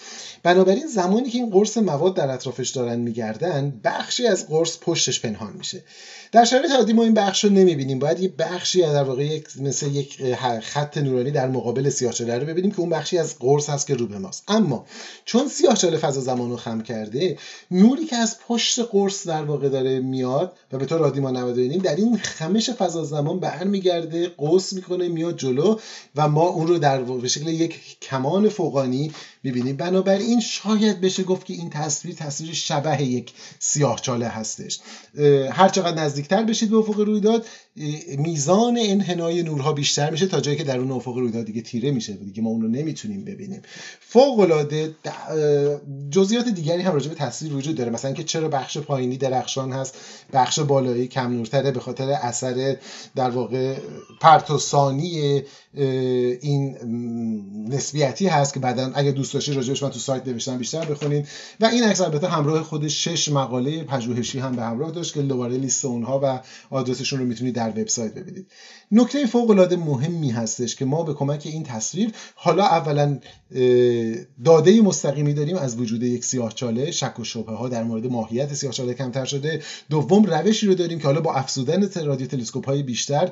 بنابراین 0.43 0.87
زمانی 0.87 1.31
که 1.31 1.39
این 1.39 1.51
قرص 1.51 1.79
مواد 1.79 2.15
در 2.15 2.31
اطرافش 2.31 2.69
دارن 2.69 2.99
میگردن 3.01 3.81
بخشی 3.85 4.27
از 4.27 4.49
قرص 4.49 4.79
پشتش 4.81 5.21
پنهان 5.21 5.53
میشه. 5.53 5.85
در 6.33 6.45
شرایط 6.45 6.71
عادی 6.71 6.93
ما 6.93 7.03
این 7.03 7.15
بخش 7.15 7.45
رو 7.45 7.51
نمی‌بینیم. 7.51 7.99
باید 7.99 8.21
یه 8.21 8.29
بخشی 8.29 8.81
در 8.81 9.03
واقع 9.03 9.25
یک 9.25 9.45
مثل 9.61 9.87
یک 9.87 10.35
خط 10.63 10.99
نورانی 10.99 11.31
در 11.31 11.49
مقابل 11.49 11.89
سیاهچاله 11.89 12.39
رو 12.39 12.47
ببینیم 12.47 12.71
که 12.71 12.81
اون 12.81 12.91
بخشی 12.91 13.19
از 13.19 13.39
قرص 13.39 13.71
هست 13.71 13.87
که 13.87 13.95
رو 13.95 14.07
به 14.07 14.19
ماست. 14.19 14.45
اما 14.49 14.87
چون 15.25 15.49
سیاهچاله 15.49 15.97
فضا 15.97 16.21
زمان 16.21 16.51
رو 16.51 16.57
خم 16.57 16.81
کرده 16.81 17.39
نوری 17.71 18.05
که 18.05 18.17
از 18.17 18.37
پشت 18.49 18.81
قرص 18.81 19.27
در 19.27 19.43
واقع 19.43 19.69
داره 19.69 20.01
میاد 20.01 20.53
و 20.73 20.79
به 20.79 20.87
طور 20.87 20.99
عادی 20.99 21.21
ما 21.21 21.31
نمی‌دونیم 21.31 21.83
در 21.83 21.97
این 21.97 22.19
خمش 22.19 22.71
فضا 22.71 23.05
زمان 23.05 23.41
برمیگرده 23.41 24.29
قوس 24.29 24.73
می‌کنه 24.73 25.09
میاد 25.09 25.37
جلو 25.37 25.58
و 26.17 26.29
ما 26.29 26.43
اون 26.43 26.67
رو 26.67 26.79
در 26.79 27.03
به 27.03 27.29
شکل 27.29 27.49
یک 27.49 28.01
کمان 28.01 28.49
فوقانی 28.49 29.13
می‌بینیم. 29.43 29.77
بنابراین 29.77 30.41
شاید 30.41 31.01
بشه 31.01 31.23
گفت 31.23 31.47
که 31.47 31.55
این 31.55 31.71
تصویر 31.71 32.15
تصویر 32.15 32.53
شبه 32.53 33.03
یک 33.03 33.33
سیاه 33.59 34.01
چاله 34.01 34.29
هستش 34.29 34.81
هر 35.51 35.69
چقدر 35.69 36.03
نزدیکتر 36.03 36.45
بشید 36.45 36.71
به 36.71 36.77
افق 36.77 37.01
رویداد 37.01 37.47
میزان 38.19 38.79
انحنای 38.81 39.43
نورها 39.43 39.73
بیشتر 39.73 40.11
میشه 40.11 40.27
تا 40.27 40.41
جایی 40.41 40.57
که 40.57 40.65
در 40.65 40.79
اون 40.79 40.91
افق 40.91 41.17
رویداد 41.17 41.45
دیگه 41.45 41.61
تیره 41.61 41.91
میشه 41.91 42.13
دیگه 42.13 42.43
ما 42.43 42.51
اون 42.51 42.63
رو 42.63 42.69
نمی‌تونیم 42.69 43.25
ببینیم. 43.25 43.63
فوق 44.01 44.41
العاده 44.41 44.95
جزئیات 46.11 46.49
دیگری 46.49 46.83
هم 46.83 46.93
راجع 46.93 47.09
به 47.09 47.15
تصویر 47.15 47.55
وجود 47.55 47.77
داره. 47.77 47.91
مثلا 47.91 48.13
که 48.13 48.25
چرا 48.25 48.49
بخش 48.49 48.79
پایینی 48.79 49.17
درخشان 49.17 49.73
هست 49.73 49.95
بخش 50.33 50.59
بالایی 50.59 51.07
کم 51.07 51.33
نورتره 51.33 51.71
به 51.71 51.81
خاطر 51.81 52.11
اثر 52.11 52.77
در 53.17 53.31
واقع 53.31 53.77
پرتوسانی 54.21 55.43
این 55.79 56.77
نسبیتی 57.69 58.27
هست 58.27 58.55
که 58.55 58.61
بعدا 58.61 58.93
اگه 58.95 59.13
دوست 59.13 59.35
داشتید 59.35 59.55
راجعش 59.55 59.83
من 59.83 59.91
تو 59.91 59.99
سایت 59.99 60.29
نوشتم 60.29 60.59
بیشتر 60.59 60.85
بخونید 60.85 61.29
و 61.61 61.65
این 61.67 61.85
عکس 61.85 62.01
البته 62.01 62.29
همراه 62.29 62.63
خود 62.63 62.89
شش 62.89 63.29
مقاله 63.29 63.85
پژوهشی 63.85 64.39
هم 64.39 64.57
به 64.57 64.63
همراه 64.63 64.91
داشت 64.91 65.15
که 65.15 65.23
دوباره 65.23 65.57
لیست 65.57 65.85
اونها 65.85 66.21
و 66.23 66.41
آدرسشون 66.71 67.19
رو 67.19 67.27
می‌تونید 67.27 67.55
در 67.55 67.69
وبسایت 67.69 68.15
ببینید. 68.15 68.47
نکته 68.93 69.27
فوق 69.27 69.51
العاده 69.51 69.77
مهمی 69.77 70.31
هستش 70.31 70.77
که 70.77 70.85
ما 70.85 71.03
به 71.03 71.15
کمک 71.15 71.43
این 71.47 71.63
تصویر 71.63 72.13
حالا 72.35 72.65
اولا 72.65 73.19
داده 74.45 74.83
مستقیمی 74.83 75.35
داریم 75.35 75.57
از 75.57 75.81
وجود 75.81 76.03
یک 76.03 76.25
سیاهچاله 76.25 76.91
شک 76.91 77.21
و 77.21 77.25
شبهه 77.25 77.57
ها 77.57 77.69
در 77.69 77.85
مورد 77.85 78.07
ماهیت 78.07 78.55
سیاهچاله 78.55 78.95
کمتر 78.95 79.25
شده. 79.25 79.63
دوم 79.91 80.25
روشی 80.25 80.67
رو 80.67 80.75
داریم 80.75 80.99
که 80.99 81.05
حالا 81.05 81.21
با 81.21 81.35
افزودن 81.35 82.05
رادیو 82.05 82.27
تلسکوپ 82.27 82.67
های 82.67 82.83
بیشتر 82.83 83.31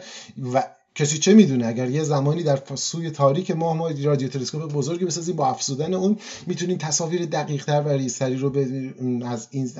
و 0.52 0.62
کسی 0.96 1.18
چه 1.18 1.34
می‌دونه؟ 1.34 1.66
اگر 1.66 1.90
یه 1.90 2.02
زمانی 2.02 2.42
در 2.42 2.62
سوی 2.74 3.10
تاریک 3.10 3.50
ماه 3.50 3.76
ما 3.76 3.90
رادیو 3.90 4.28
تلسکوپ 4.28 4.72
بزرگی 4.72 5.04
بسازیم 5.04 5.36
با 5.36 5.46
افزودن 5.46 5.94
اون 5.94 6.18
می‌تونیم 6.46 6.78
تصاویر 6.78 7.26
دقیق 7.26 7.64
تر 7.64 7.82
و 7.82 7.88
ریزتری 7.88 8.36
رو 8.36 8.56
از 9.26 9.48
این 9.50 9.70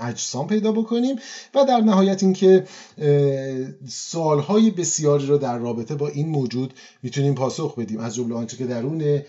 اجسام 0.00 0.46
پیدا 0.46 0.72
بکنیم 0.72 1.16
و 1.54 1.64
در 1.64 1.80
نهایت 1.80 2.22
اینکه 2.22 2.64
سوالهای 3.88 4.70
بسیاری 4.70 5.26
رو 5.26 5.38
در 5.38 5.58
رابطه 5.58 5.94
با 5.94 6.08
این 6.08 6.28
موجود 6.28 6.74
می‌تونیم 7.02 7.34
پاسخ 7.34 7.78
بدیم. 7.78 7.98
از 7.98 8.14
جمله 8.14 8.34
آنچه 8.34 8.56
که 8.56 8.66
درون 8.66 9.22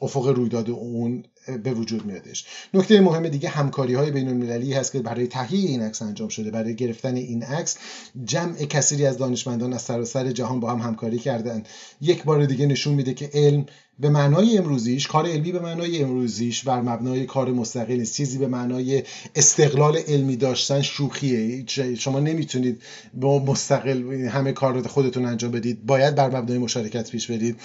افق 0.00 0.28
رویداد 0.28 0.70
اون 0.70 1.24
به 1.64 1.74
وجود 1.74 2.06
میادش. 2.06 2.44
نکته 2.74 3.00
مهم 3.00 3.28
دیگه 3.28 3.48
همکاری 3.48 3.94
های 3.94 4.10
بین 4.10 4.28
المللی 4.28 4.72
هست 4.72 4.92
که 4.92 4.98
برای 4.98 5.26
تهیه 5.26 5.70
این 5.70 5.82
عکس 5.82 6.02
انجام 6.02 6.28
شده 6.28 6.50
برای 6.50 6.74
گرفتن 6.74 7.16
این 7.16 7.42
عکس 7.42 7.76
جمع 8.24 8.64
کثیری 8.64 9.06
از 9.06 9.18
دانشمندان 9.18 9.72
از 9.72 9.82
سراسر 9.82 10.32
جهان 10.32 10.60
با 10.60 10.70
هم 10.70 10.78
همکاری 10.78 11.18
کردن. 11.18 11.62
یک 12.00 12.24
بار 12.24 12.46
دیگه 12.46 12.66
نشون 12.66 12.94
میده 12.94 13.14
که 13.14 13.30
علم 13.34 13.66
به 13.98 14.08
معنای 14.08 14.58
امروزیش 14.58 15.06
کار 15.06 15.26
علمی 15.26 15.52
به 15.52 15.60
معنای 15.60 16.02
امروزیش 16.02 16.64
بر 16.64 16.80
مبنای 16.80 17.26
کار 17.26 17.50
مستقل 17.50 17.94
نیست. 17.94 18.16
چیزی 18.16 18.38
به 18.38 18.46
معنای 18.46 19.02
استقلال 19.34 19.96
علمی 19.96 20.36
داشتن 20.36 20.82
شوخیه. 20.82 21.64
شما 21.96 22.20
نمی‌تونید 22.20 22.82
با 23.14 23.44
مستقل 23.44 24.12
همه 24.12 24.52
کار 24.52 24.74
رو 24.74 24.88
خودتون 24.88 25.24
انجام 25.24 25.50
بدید. 25.50 25.86
باید 25.86 26.14
بر 26.14 26.40
مبنای 26.40 26.58
مشارکت 26.58 27.10
پیش 27.10 27.30
برید. 27.30 27.56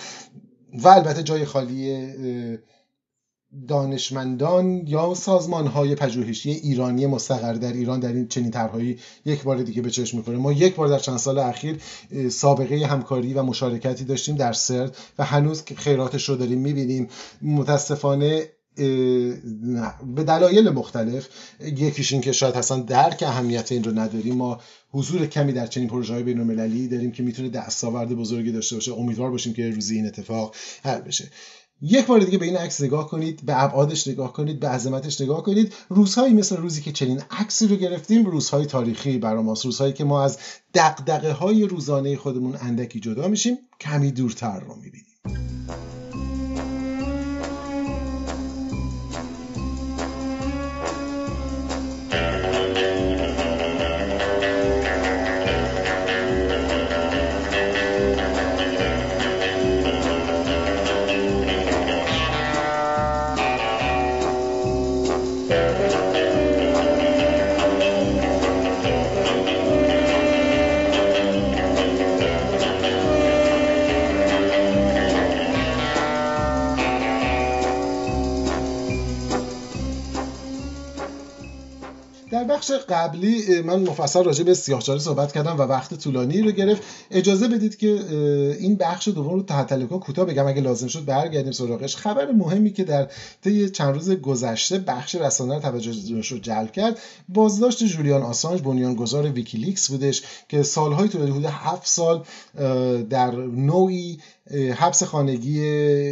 و 0.73 0.87
البته 0.87 1.23
جای 1.23 1.45
خالی 1.45 2.07
دانشمندان 3.67 4.87
یا 4.87 5.13
سازمان 5.13 5.67
های 5.67 5.95
پژوهشی 5.95 6.51
ایرانی 6.51 7.05
مستقر 7.05 7.53
در 7.53 7.73
ایران 7.73 7.99
در 7.99 8.13
این 8.13 8.27
چنین 8.27 8.51
طرحهایی 8.51 8.99
یک 9.25 9.43
بار 9.43 9.63
دیگه 9.63 9.81
به 9.81 9.89
چشم 9.89 10.17
می‌خوره. 10.17 10.37
ما 10.37 10.51
یک 10.51 10.75
بار 10.75 10.87
در 10.87 10.99
چند 10.99 11.17
سال 11.17 11.39
اخیر 11.39 11.81
سابقه 12.29 12.85
همکاری 12.85 13.33
و 13.33 13.43
مشارکتی 13.43 14.05
داشتیم 14.05 14.35
در 14.35 14.53
سرد 14.53 14.97
و 15.19 15.25
هنوز 15.25 15.63
خیراتش 15.75 16.29
رو 16.29 16.35
داریم 16.35 16.59
می‌بینیم. 16.59 17.07
متاسفانه 17.41 18.43
به 20.15 20.23
دلایل 20.27 20.69
مختلف 20.69 21.27
یکیش 21.59 22.13
این 22.13 22.21
که 22.21 22.31
شاید 22.31 22.55
اصلا 22.55 22.79
درک 22.79 23.23
اهمیت 23.27 23.71
این 23.71 23.83
رو 23.83 23.99
نداریم. 23.99 24.35
ما 24.35 24.61
حضور 24.91 25.25
کمی 25.25 25.53
در 25.53 25.67
چنین 25.67 25.87
پروژه 25.87 26.13
های 26.13 26.23
بین 26.23 26.39
المللی 26.39 26.87
داریم 26.87 27.11
که 27.11 27.23
می‌تونه 27.23 27.49
دستاورد 27.49 28.09
بزرگی 28.09 28.51
داشته 28.51 28.75
باشه. 28.75 28.93
امیدوار 28.93 29.31
باشیم 29.31 29.53
که 29.53 29.69
روزی 29.69 29.95
این 29.95 30.07
اتفاق 30.07 30.55
حل 30.83 31.01
بشه. 31.01 31.31
یک 31.81 32.05
بار 32.05 32.19
دیگه 32.19 32.37
به 32.37 32.45
این 32.45 32.57
عکس 32.57 32.81
نگاه 32.81 33.09
کنید 33.09 33.45
به 33.45 33.63
ابعادش 33.63 34.07
نگاه 34.07 34.33
کنید 34.33 34.59
به 34.59 34.67
عظمتش 34.67 35.21
نگاه 35.21 35.43
کنید. 35.43 35.73
روزهایی 35.89 36.33
مثل 36.33 36.57
روزی 36.57 36.81
که 36.81 36.91
چنین 36.91 37.21
عکسی 37.31 37.67
رو 37.67 37.75
گرفتیم 37.75 38.25
روزهای 38.25 38.65
تاریخی 38.65 39.17
برای 39.17 39.43
ماست 39.43 39.65
روزهایی 39.65 39.93
که 39.93 40.03
ما 40.03 40.23
از 40.23 40.37
دقدقه 40.73 41.31
های 41.31 41.65
روزانه 41.65 42.15
خودمون 42.15 42.55
اندکی 42.61 42.99
جدا 42.99 43.27
میشیم 43.27 43.57
کمی 43.79 44.11
دورتر 44.11 44.59
رو 44.59 44.75
می‌بینیم. 44.75 45.58
بخش 82.71 82.85
قبلی 82.89 83.61
من 83.61 83.79
مفصل 83.79 84.23
راجع 84.23 84.43
به 84.43 84.53
سیاهچاله 84.53 84.99
صحبت 84.99 85.31
کردم 85.31 85.57
و 85.57 85.61
وقت 85.61 85.93
طولانی 85.93 86.41
رو 86.41 86.51
گرفت. 86.51 86.81
اجازه 87.11 87.47
بدید 87.47 87.77
که 87.77 87.87
این 88.59 88.75
بخش 88.75 89.07
دوم 89.07 89.33
رو 89.33 89.43
تحت 89.43 89.83
کوتاه 89.83 90.25
بگم. 90.25 90.47
اگه 90.47 90.61
لازم 90.61 90.87
شد 90.87 91.05
برگردیم 91.05 91.51
سراغش. 91.51 91.95
خبر 91.95 92.31
مهمی 92.31 92.71
که 92.73 92.83
در 92.83 93.07
طی 93.43 93.69
چند 93.69 93.93
روز 93.93 94.11
گذشته 94.11 94.77
بخش 94.77 95.15
رسانه 95.15 95.53
رو 95.53 95.59
توجهش 95.59 96.31
رو 96.31 96.37
جلب 96.37 96.71
کرد. 96.71 96.99
بازداشت 97.29 97.83
جولیان 97.83 98.21
آسانج 98.21 98.61
بنیانگذار 98.61 99.31
ویکیلیکس 99.31 99.91
بودش 99.91 100.21
که 100.49 100.63
سالهای 100.63 101.07
طولانی 101.07 101.31
حدود 101.31 101.45
هفت 101.45 101.87
سال 101.87 102.23
در 103.09 103.31
نوعی 103.45 104.19
حبس 104.51 105.03
خانگی 105.03 105.59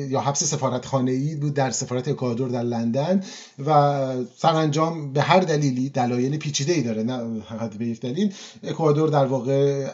یا 0.10 0.22
حبس 0.22 0.44
سفارت 0.44 0.86
خانگی 0.86 1.36
بود 1.36 1.54
در 1.54 1.72
سفارت 1.72 2.08
اکوادور 2.08 2.50
در 2.50 2.64
لندن 2.64 3.24
و 3.66 4.14
سرانجام 4.38 5.14
به 5.14 5.22
هر 5.22 5.40
دلیلی 5.40 5.90
دلایل 5.90 6.38
پیچیده 6.38 6.74
ای 6.74 6.82
داره 6.82 7.04
نه 7.04 7.42
فقط 7.50 7.74
به 7.74 7.86
یک 7.86 8.02
دلیل. 8.02 8.34
اکوادور 8.64 9.10
در 9.10 9.26
واقع 9.26 9.88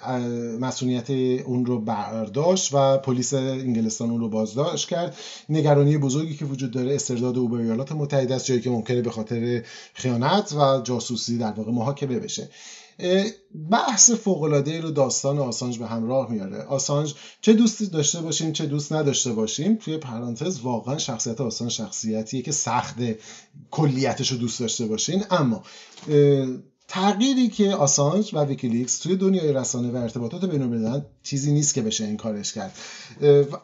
مسئولیت 0.60 1.10
اون 1.46 1.66
رو 1.66 1.80
برداشت 1.80 2.74
و 2.74 2.98
پلیس 2.98 3.34
انگلستان 3.34 4.10
اون 4.10 4.20
رو 4.20 4.30
بازداشت 4.30 4.90
کرد. 4.90 5.16
نگرانی 5.50 5.98
بزرگی 5.98 6.36
که 6.36 6.46
وجود 6.46 6.72
داره 6.72 6.96
استرداد 6.96 7.38
او 7.38 7.50
به 7.50 7.58
ایالات 7.58 7.92
متحده 7.92 8.36
است 8.36 8.46
جایی 8.46 8.62
که 8.62 8.70
ممکنه 8.70 9.02
به 9.02 9.12
خاطر 9.12 9.64
خیانت 9.94 10.54
و 10.54 10.82
جاسوسی 10.84 11.38
در 11.38 11.52
واقع 11.52 11.72
محاکمه 11.72 12.20
بشه. 12.20 12.50
بحث 13.72 14.12
فوقلاده 14.12 14.82
رو 14.82 14.92
داستان 14.92 15.40
آسانج 15.40 15.80
به 15.80 15.88
همراه 15.88 16.32
میاره. 16.32 16.64
آسانج 16.64 17.16
چه 17.42 17.54
دوست 17.54 17.84
داشته 17.84 18.22
باشیم 18.22 18.52
چه 18.52 18.66
دوست 18.66 18.94
نداشته 18.94 19.34
باشیم 19.34 19.76
توی 19.76 19.98
پرانتز 19.98 20.60
واقعا 20.60 20.98
شخصیت 20.98 21.42
آسان 21.42 21.70
شخصیتیه 21.70 22.42
که 22.42 22.52
سخت 22.52 22.96
کلیتش 23.72 24.32
رو 24.32 24.38
دوست 24.38 24.60
داشته 24.60 24.86
باشین. 24.86 25.24
اما 25.32 25.64
تغییری 26.94 27.50
که 27.50 27.76
آسانج 27.76 28.34
و 28.34 28.44
ویکیلیکس 28.44 28.98
توی 28.98 29.16
دنیای 29.16 29.54
رسانه 29.54 29.92
و 29.92 29.96
ارتباطات 29.96 30.46
بین 30.46 31.02
چیزی 31.24 31.52
نیست 31.52 31.74
که 31.74 31.82
بشه 31.82 32.06
این 32.06 32.18
کارش 32.18 32.54
کرد 32.54 32.78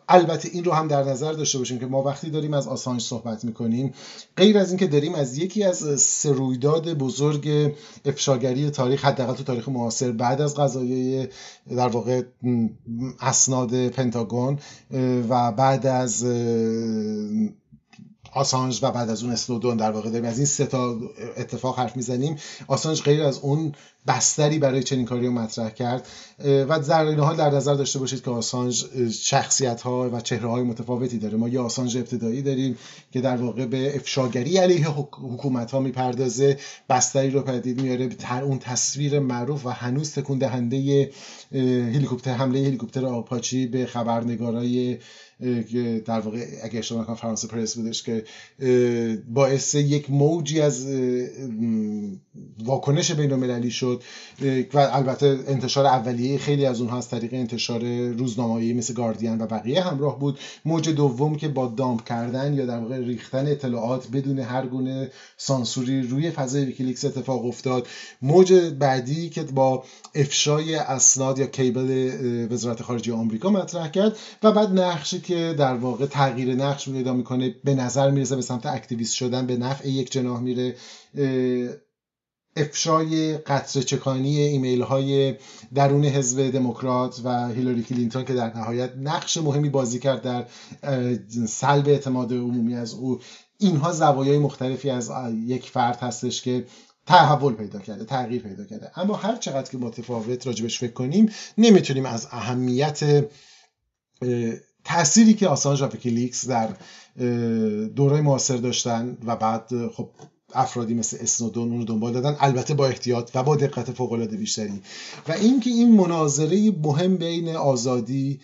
البته 0.09 0.49
این 0.53 0.63
رو 0.63 0.71
هم 0.71 0.87
در 0.87 1.03
نظر 1.03 1.33
داشته 1.33 1.57
باشیم 1.57 1.79
که 1.79 1.85
ما 1.85 2.03
وقتی 2.03 2.29
داریم 2.29 2.53
از 2.53 2.67
آسانج 2.67 3.01
صحبت 3.01 3.45
می‌کنیم 3.45 3.93
غیر 4.37 4.57
از 4.57 4.69
اینکه 4.69 4.87
داریم 4.87 5.15
از 5.15 5.37
یکی 5.37 5.63
از 5.63 6.01
سرویداد 6.01 6.93
بزرگ 6.93 7.73
افشاگری 8.05 8.69
تاریخ 8.69 9.05
حداقل 9.05 9.33
تو 9.33 9.43
تاریخ 9.43 9.69
معاصر 9.69 10.11
بعد 10.11 10.41
از 10.41 10.55
قضایای 10.55 11.27
در 11.69 11.87
واقع 11.87 12.21
اسناد 13.21 13.87
پنتاگون 13.87 14.59
و 15.29 15.51
بعد 15.51 15.85
از 15.85 16.25
آسانج 18.33 18.79
و 18.81 18.91
بعد 18.91 19.09
از 19.09 19.23
اون 19.23 19.31
اسنودون 19.31 19.77
در 19.77 19.91
واقع 19.91 20.09
داریم. 20.09 20.25
از 20.29 20.37
این 20.37 20.45
سه 20.45 20.65
تا 20.65 20.97
اتفاق 21.37 21.79
حرف 21.79 21.95
می‌زنیم. 21.95 22.35
آسانج 22.67 23.01
غیر 23.01 23.23
از 23.23 23.39
اون 23.39 23.73
بستری 24.07 24.59
برای 24.59 24.83
چنین 24.83 25.05
کاری 25.05 25.25
رو 25.25 25.31
مطرح 25.31 25.69
کرد. 25.69 26.07
و 26.69 26.79
در 26.79 27.05
این 27.05 27.19
حال 27.19 27.35
در 27.35 27.49
نظر 27.49 27.73
داشته 27.73 27.99
باشید 27.99 28.23
که 28.23 28.31
آسانج 28.31 28.85
شخصیت 29.09 29.81
ها 29.81 30.09
و 30.13 30.21
چهره 30.21 30.49
های 30.49 30.63
متفاوتی 30.63 31.17
داره. 31.17 31.37
ما 31.37 31.49
یه 31.49 31.59
آسانج 31.59 31.97
ابتدایی 31.97 32.41
داریم 32.41 32.77
که 33.11 33.21
در 33.21 33.37
واقع 33.37 33.65
به 33.65 33.95
افشاگری 33.95 34.57
علیه 34.57 34.87
حکومت 35.11 35.71
ها 35.71 35.79
می‌پردازه. 35.79 36.57
بستری 36.89 37.29
رو 37.29 37.41
پدید 37.41 37.81
میاره 37.81 38.09
اون 38.43 38.59
تصویر 38.59 39.19
معروف 39.19 39.65
و 39.65 39.69
هنوز 39.69 40.11
تکون 40.11 40.37
دهنده 40.37 41.09
هلیکوپتر 41.93 42.33
حمله 42.33 42.59
هلیکوپتر 42.59 43.05
آپاچی 43.05 43.67
به 43.67 43.85
خبرنگارای 43.85 44.97
در 46.05 46.19
واقع 46.19 46.45
اگه 46.63 46.79
اشتباه 46.79 47.01
نکنم 47.01 47.15
فرانسه 47.15 47.47
پرس 47.47 47.75
بودش 47.77 48.03
که 48.03 48.23
باعث 49.27 49.75
یک 49.75 50.11
موجی 50.11 50.61
از 50.61 50.87
واکنش 52.63 53.11
بین 53.11 53.31
المللی 53.31 53.71
شد. 53.71 53.88
و 54.73 54.77
البته 54.77 55.39
انتشار 55.47 55.85
اولیه 55.85 56.37
خیلی 56.37 56.65
از 56.65 56.81
اونها 56.81 56.97
از 56.97 57.09
طریق 57.09 57.33
انتشار 57.33 58.07
روزنامه‌ای 58.07 58.73
مثل 58.73 58.93
گاردین 58.93 59.41
و 59.41 59.47
بقیه 59.47 59.81
همراه 59.81 60.19
بود. 60.19 60.39
موج 60.65 60.89
دوم 60.89 61.35
که 61.35 61.47
با 61.47 61.67
dump 61.67 62.03
کردن 62.03 62.53
یا 62.53 62.65
در 62.65 62.79
واقع 62.79 62.97
ریختن 62.97 63.47
اطلاعات 63.47 64.07
بدون 64.07 64.39
هر 64.39 64.65
گونه 64.65 65.11
سانسوری 65.37 66.01
روی 66.01 66.31
فضای 66.31 66.65
ویکیلیکس 66.65 67.05
اتفاق 67.05 67.45
افتاد. 67.45 67.87
موج 68.21 68.53
بعدی 68.53 69.29
که 69.29 69.43
با 69.43 69.83
افشای 70.15 70.75
اسناد 70.75 71.39
یا 71.39 71.45
cable 71.45 72.47
وزارت 72.51 72.81
خارجه 72.81 73.13
آمریکا 73.13 73.49
مطرح 73.49 73.87
کرد 73.87 74.17
و 74.43 74.51
بعد 74.51 74.79
نقشی 74.79 75.19
که 75.19 75.55
در 75.57 75.73
واقع 75.73 76.05
تغییر 76.05 76.55
نقش 76.55 76.89
پیدا 76.89 77.13
می‌کنه 77.13 77.55
به 77.63 77.73
نظر 77.73 78.11
می‌رسه 78.11 78.35
به 78.35 78.41
سمت 78.41 78.65
activist 78.65 79.13
شدن 79.13 79.45
به 79.45 79.57
نفع 79.57 79.89
یک 79.89 80.11
جناح 80.11 80.39
میره. 80.39 80.75
افشای 82.55 83.37
قطره 83.37 83.81
چکانی 83.81 84.37
ایمیل 84.39 84.81
های 84.81 85.35
درون 85.73 86.05
حزب 86.05 86.51
دموکرات 86.51 87.21
و 87.23 87.47
هیلاری 87.47 87.83
کلینتون 87.83 88.25
که 88.25 88.33
در 88.33 88.57
نهایت 88.57 88.91
نقش 88.97 89.37
مهمی 89.37 89.69
بازی 89.69 89.99
کرد 89.99 90.21
در 90.21 90.45
سلب 91.47 91.87
اعتماد 91.87 92.33
عمومی 92.33 92.75
از 92.75 92.93
او. 92.93 93.19
اینها 93.57 93.91
زوایای 93.91 94.37
مختلفی 94.37 94.89
از 94.89 95.11
یک 95.45 95.69
فرد 95.69 95.97
هستش 95.97 96.41
که 96.41 96.65
تحول 97.05 97.53
پیدا 97.53 97.79
کرده 97.79 98.05
تغییر 98.05 98.41
پیدا 98.41 98.65
کرده. 98.65 98.99
اما 98.99 99.15
هر 99.15 99.35
چقدر 99.35 99.71
که 99.71 99.77
متفاوت 99.77 100.47
راجبش 100.47 100.79
فکر 100.79 100.93
کنیم 100.93 101.31
نمی‌تونیم 101.57 102.05
از 102.05 102.27
اهمیت 102.31 103.25
تأثیری 104.83 105.33
که 105.33 105.47
آسانج 105.47 105.81
و 105.81 105.85
ویکیلیکس 105.85 106.47
در 106.47 106.69
دوره 107.95 108.21
معاصر 108.21 108.57
داشتن 108.57 109.17
و 109.25 109.35
بعد 109.35 109.87
خب 109.87 110.09
افرادی 110.53 110.93
مثل 110.93 111.17
اسنودون 111.21 111.69
اون 111.69 111.77
رو 111.79 111.85
دنبال 111.85 112.13
دادن 112.13 112.35
البته 112.39 112.73
با 112.73 112.87
احتیاط 112.87 113.31
و 113.35 113.43
با 113.43 113.55
دقت 113.55 113.91
فوق 113.91 114.11
العاده 114.11 114.37
بیشتری. 114.37 114.81
و 115.27 115.31
اینکه 115.31 115.69
این 115.69 115.95
مناظره 115.95 116.71
مهم 116.83 117.17
بین 117.17 117.55
آزادی 117.55 118.39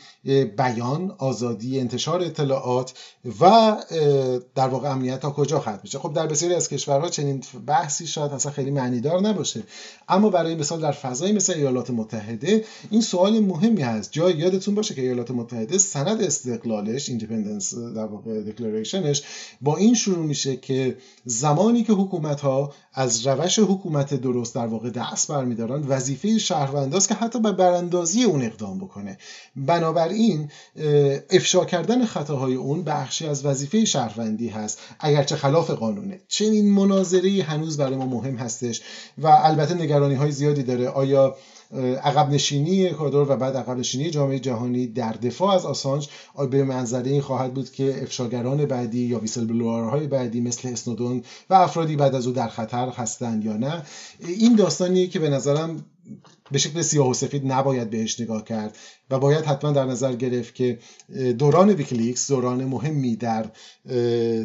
بیان 0.58 1.16
آزادی 1.18 1.80
انتشار 1.80 2.22
اطلاعات 2.22 2.94
و 3.42 3.76
در 4.56 4.68
واقع 4.68 4.90
امنیت 4.90 5.20
تا 5.20 5.32
کجا 5.32 5.60
ختم 5.60 5.80
میشه. 5.84 6.00
خب 6.00 6.14
در 6.14 6.28
بسیاری 6.28 6.56
از 6.56 6.70
کشورها 6.70 7.10
چنین 7.10 7.44
بحثی 7.66 8.08
شاید 8.08 8.32
اصلا 8.32 8.52
خیلی 8.52 8.72
معنیدار 8.72 9.22
نباشه. 9.22 9.64
اما 10.10 10.30
برای 10.30 10.56
مثال 10.56 10.82
در 10.82 10.92
فضای 10.92 11.32
مثل 11.32 11.54
ایالات 11.54 11.90
متحده 11.90 12.66
این 12.92 13.02
سوال 13.02 13.40
مهمی 13.40 13.82
هست. 13.82 14.12
جای 14.12 14.34
یادتون 14.34 14.76
باشه 14.76 14.96
که 14.96 15.02
ایالات 15.02 15.32
متحده 15.32 15.78
سند 15.78 16.22
استقلالش 16.22 17.10
independence 17.10 17.76
در 17.76 18.06
واقع 18.06 18.42
declaration 18.42 19.11
ش 19.11 19.24
با 19.62 19.78
این 19.78 19.94
شروع 19.94 20.26
میشه 20.26 20.58
که 20.58 20.98
زمانی 21.26 21.84
که 21.84 21.94
حکومت 21.96 22.42
ها 22.42 22.74
از 22.94 23.28
روش 23.28 23.60
حکومت 23.60 24.14
درست 24.14 24.56
در 24.56 24.68
واقع 24.68 24.90
دست 24.90 25.32
برمیدارن 25.32 25.88
وظیفه 25.88 26.38
شهرونداست 26.38 27.08
که 27.08 27.16
حتی 27.16 27.40
به 27.40 27.52
براندازی 27.52 28.24
اون 28.24 28.42
اقدام 28.42 28.80
بکنه. 28.80 29.18
بنابراین 29.56 30.50
افشا 31.30 31.66
کردن 31.66 32.06
خطاهای 32.06 32.56
اون 32.56 32.84
بخشی 32.84 33.28
از 33.28 33.46
وظیفه 33.46 33.86
شهروندی 33.86 34.50
هست 34.50 34.80
اگرچه 35.00 35.36
خلاف 35.36 35.72
قانونه. 35.72 36.22
چنین 36.28 36.72
مناظری 36.72 37.42
هنوز 37.42 37.78
برای 37.78 37.96
ما 37.96 38.06
مهم 38.06 38.36
هستش 38.36 38.82
و 39.18 39.28
البته 39.28 39.74
نگرانی 39.74 40.16
های 40.16 40.32
زیادی 40.32 40.64
داره. 40.64 40.90
آیا 40.90 41.36
عقب 42.04 42.30
نشینی 42.30 42.88
اکوادور 42.88 43.32
و 43.32 43.36
بعد 43.36 43.58
عقب 43.58 43.78
نشینی 43.78 44.10
جامعه 44.10 44.40
جهانی 44.40 44.88
در 44.88 45.12
دفاع 45.12 45.56
از 45.56 45.66
آسانج 45.66 46.10
به 46.52 46.64
منظره 46.64 47.12
این 47.12 47.22
خواهد 47.22 47.54
بود 47.54 47.72
که 47.72 48.04
افشاگران 48.04 48.66
بعدی 48.66 49.00
یا 49.00 49.20
ویسل 49.20 49.46
بلوارهای 49.46 50.08
بعدی 50.08 50.42
مثل 50.42 50.68
اسنودون 50.68 51.24
و 51.50 51.54
افرادی 51.54 51.96
بعد 51.96 52.16
از 52.16 52.28
او 52.28 52.34
در 52.34 52.48
خطر 52.48 52.90
هستند 52.90 53.46
یا 53.46 53.58
نه. 53.58 53.84
این 54.20 54.56
داستانیه 54.56 55.08
که 55.08 55.20
به 55.20 55.30
نظرم 55.30 55.86
به 56.52 56.58
شکل 56.58 56.82
سیاه 56.82 57.10
و 57.10 57.14
سفید 57.14 57.52
نباید 57.52 57.90
بهش 57.90 58.20
نگاه 58.20 58.44
کرد 58.44 58.78
و 59.10 59.20
باید 59.20 59.46
حتما 59.46 59.72
در 59.72 59.86
نظر 59.86 60.16
گرفت 60.16 60.56
که 60.56 60.80
دوران 61.38 61.70
ویکلیکس 61.70 62.32
دوران 62.32 62.66
مهمی 62.66 63.16
در 63.16 63.52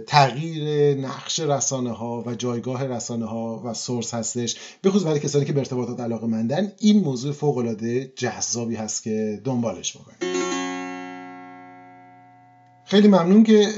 تغییر 0.06 0.94
نقش 0.94 1.40
رسانه 1.40 1.92
ها 1.92 2.22
و 2.26 2.34
جایگاه 2.34 2.86
رسانه 2.86 3.26
ها 3.26 3.62
و 3.64 3.74
سورس 3.74 4.14
هستش 4.14 4.56
به 4.82 4.90
خصوص 4.90 5.04
برای 5.04 5.20
کسانی 5.20 5.44
که 5.44 5.52
به 5.52 5.60
ارتباطات 5.60 6.00
علاقه 6.00 6.26
مندن 6.26 6.72
این 6.78 7.00
موضوع 7.00 7.32
فوق 7.32 7.56
العاده 7.56 8.12
جذابی 8.16 8.74
هست 8.74 9.02
که 9.02 9.40
دنبالش 9.44 9.96
بکنید 9.96 10.40
خیلی 12.84 13.08
ممنون 13.08 13.44
که 13.44 13.68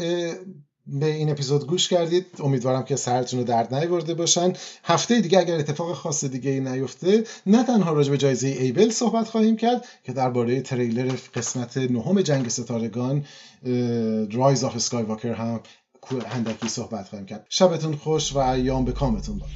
به 0.87 1.07
این 1.07 1.31
اپیزود 1.31 1.67
گوش 1.67 1.89
کردید. 1.89 2.27
امیدوارم 2.39 2.83
که 2.83 2.97
سرتون 2.97 3.39
رو 3.39 3.45
درد 3.45 3.75
نیورده 3.75 4.15
باشن. 4.15 4.53
هفته 4.85 5.21
دیگه 5.21 5.39
اگر 5.39 5.55
اتفاق 5.55 5.93
خاص 5.93 6.25
دیگه 6.25 6.51
ای 6.51 6.61
نیفته 6.61 7.25
نه 7.47 7.65
تنها 7.65 7.93
راجع 7.93 8.11
به 8.11 8.19
جایزه 8.19 8.49
ایبل 8.49 8.91
صحبت 8.91 9.29
خواهیم 9.29 9.57
کرد 9.57 9.85
که 10.05 10.13
درباره 10.13 10.61
تریلر 10.61 11.13
قسمت 11.35 11.77
نهم 11.77 12.21
جنگ 12.21 12.49
ستارگان 12.49 13.25
Rise 14.33 14.65
of 14.65 14.77
Skywalker 14.77 15.33
هم 15.33 15.61
اندکی 16.27 16.69
صحبت 16.69 17.09
خواهیم 17.09 17.27
کرد. 17.27 17.47
شبتون 17.49 17.97
خوش 17.97 18.33
و 18.33 18.39
ایام 18.39 18.85
به 18.85 18.93
کامتون 18.93 19.39
باد 19.39 19.51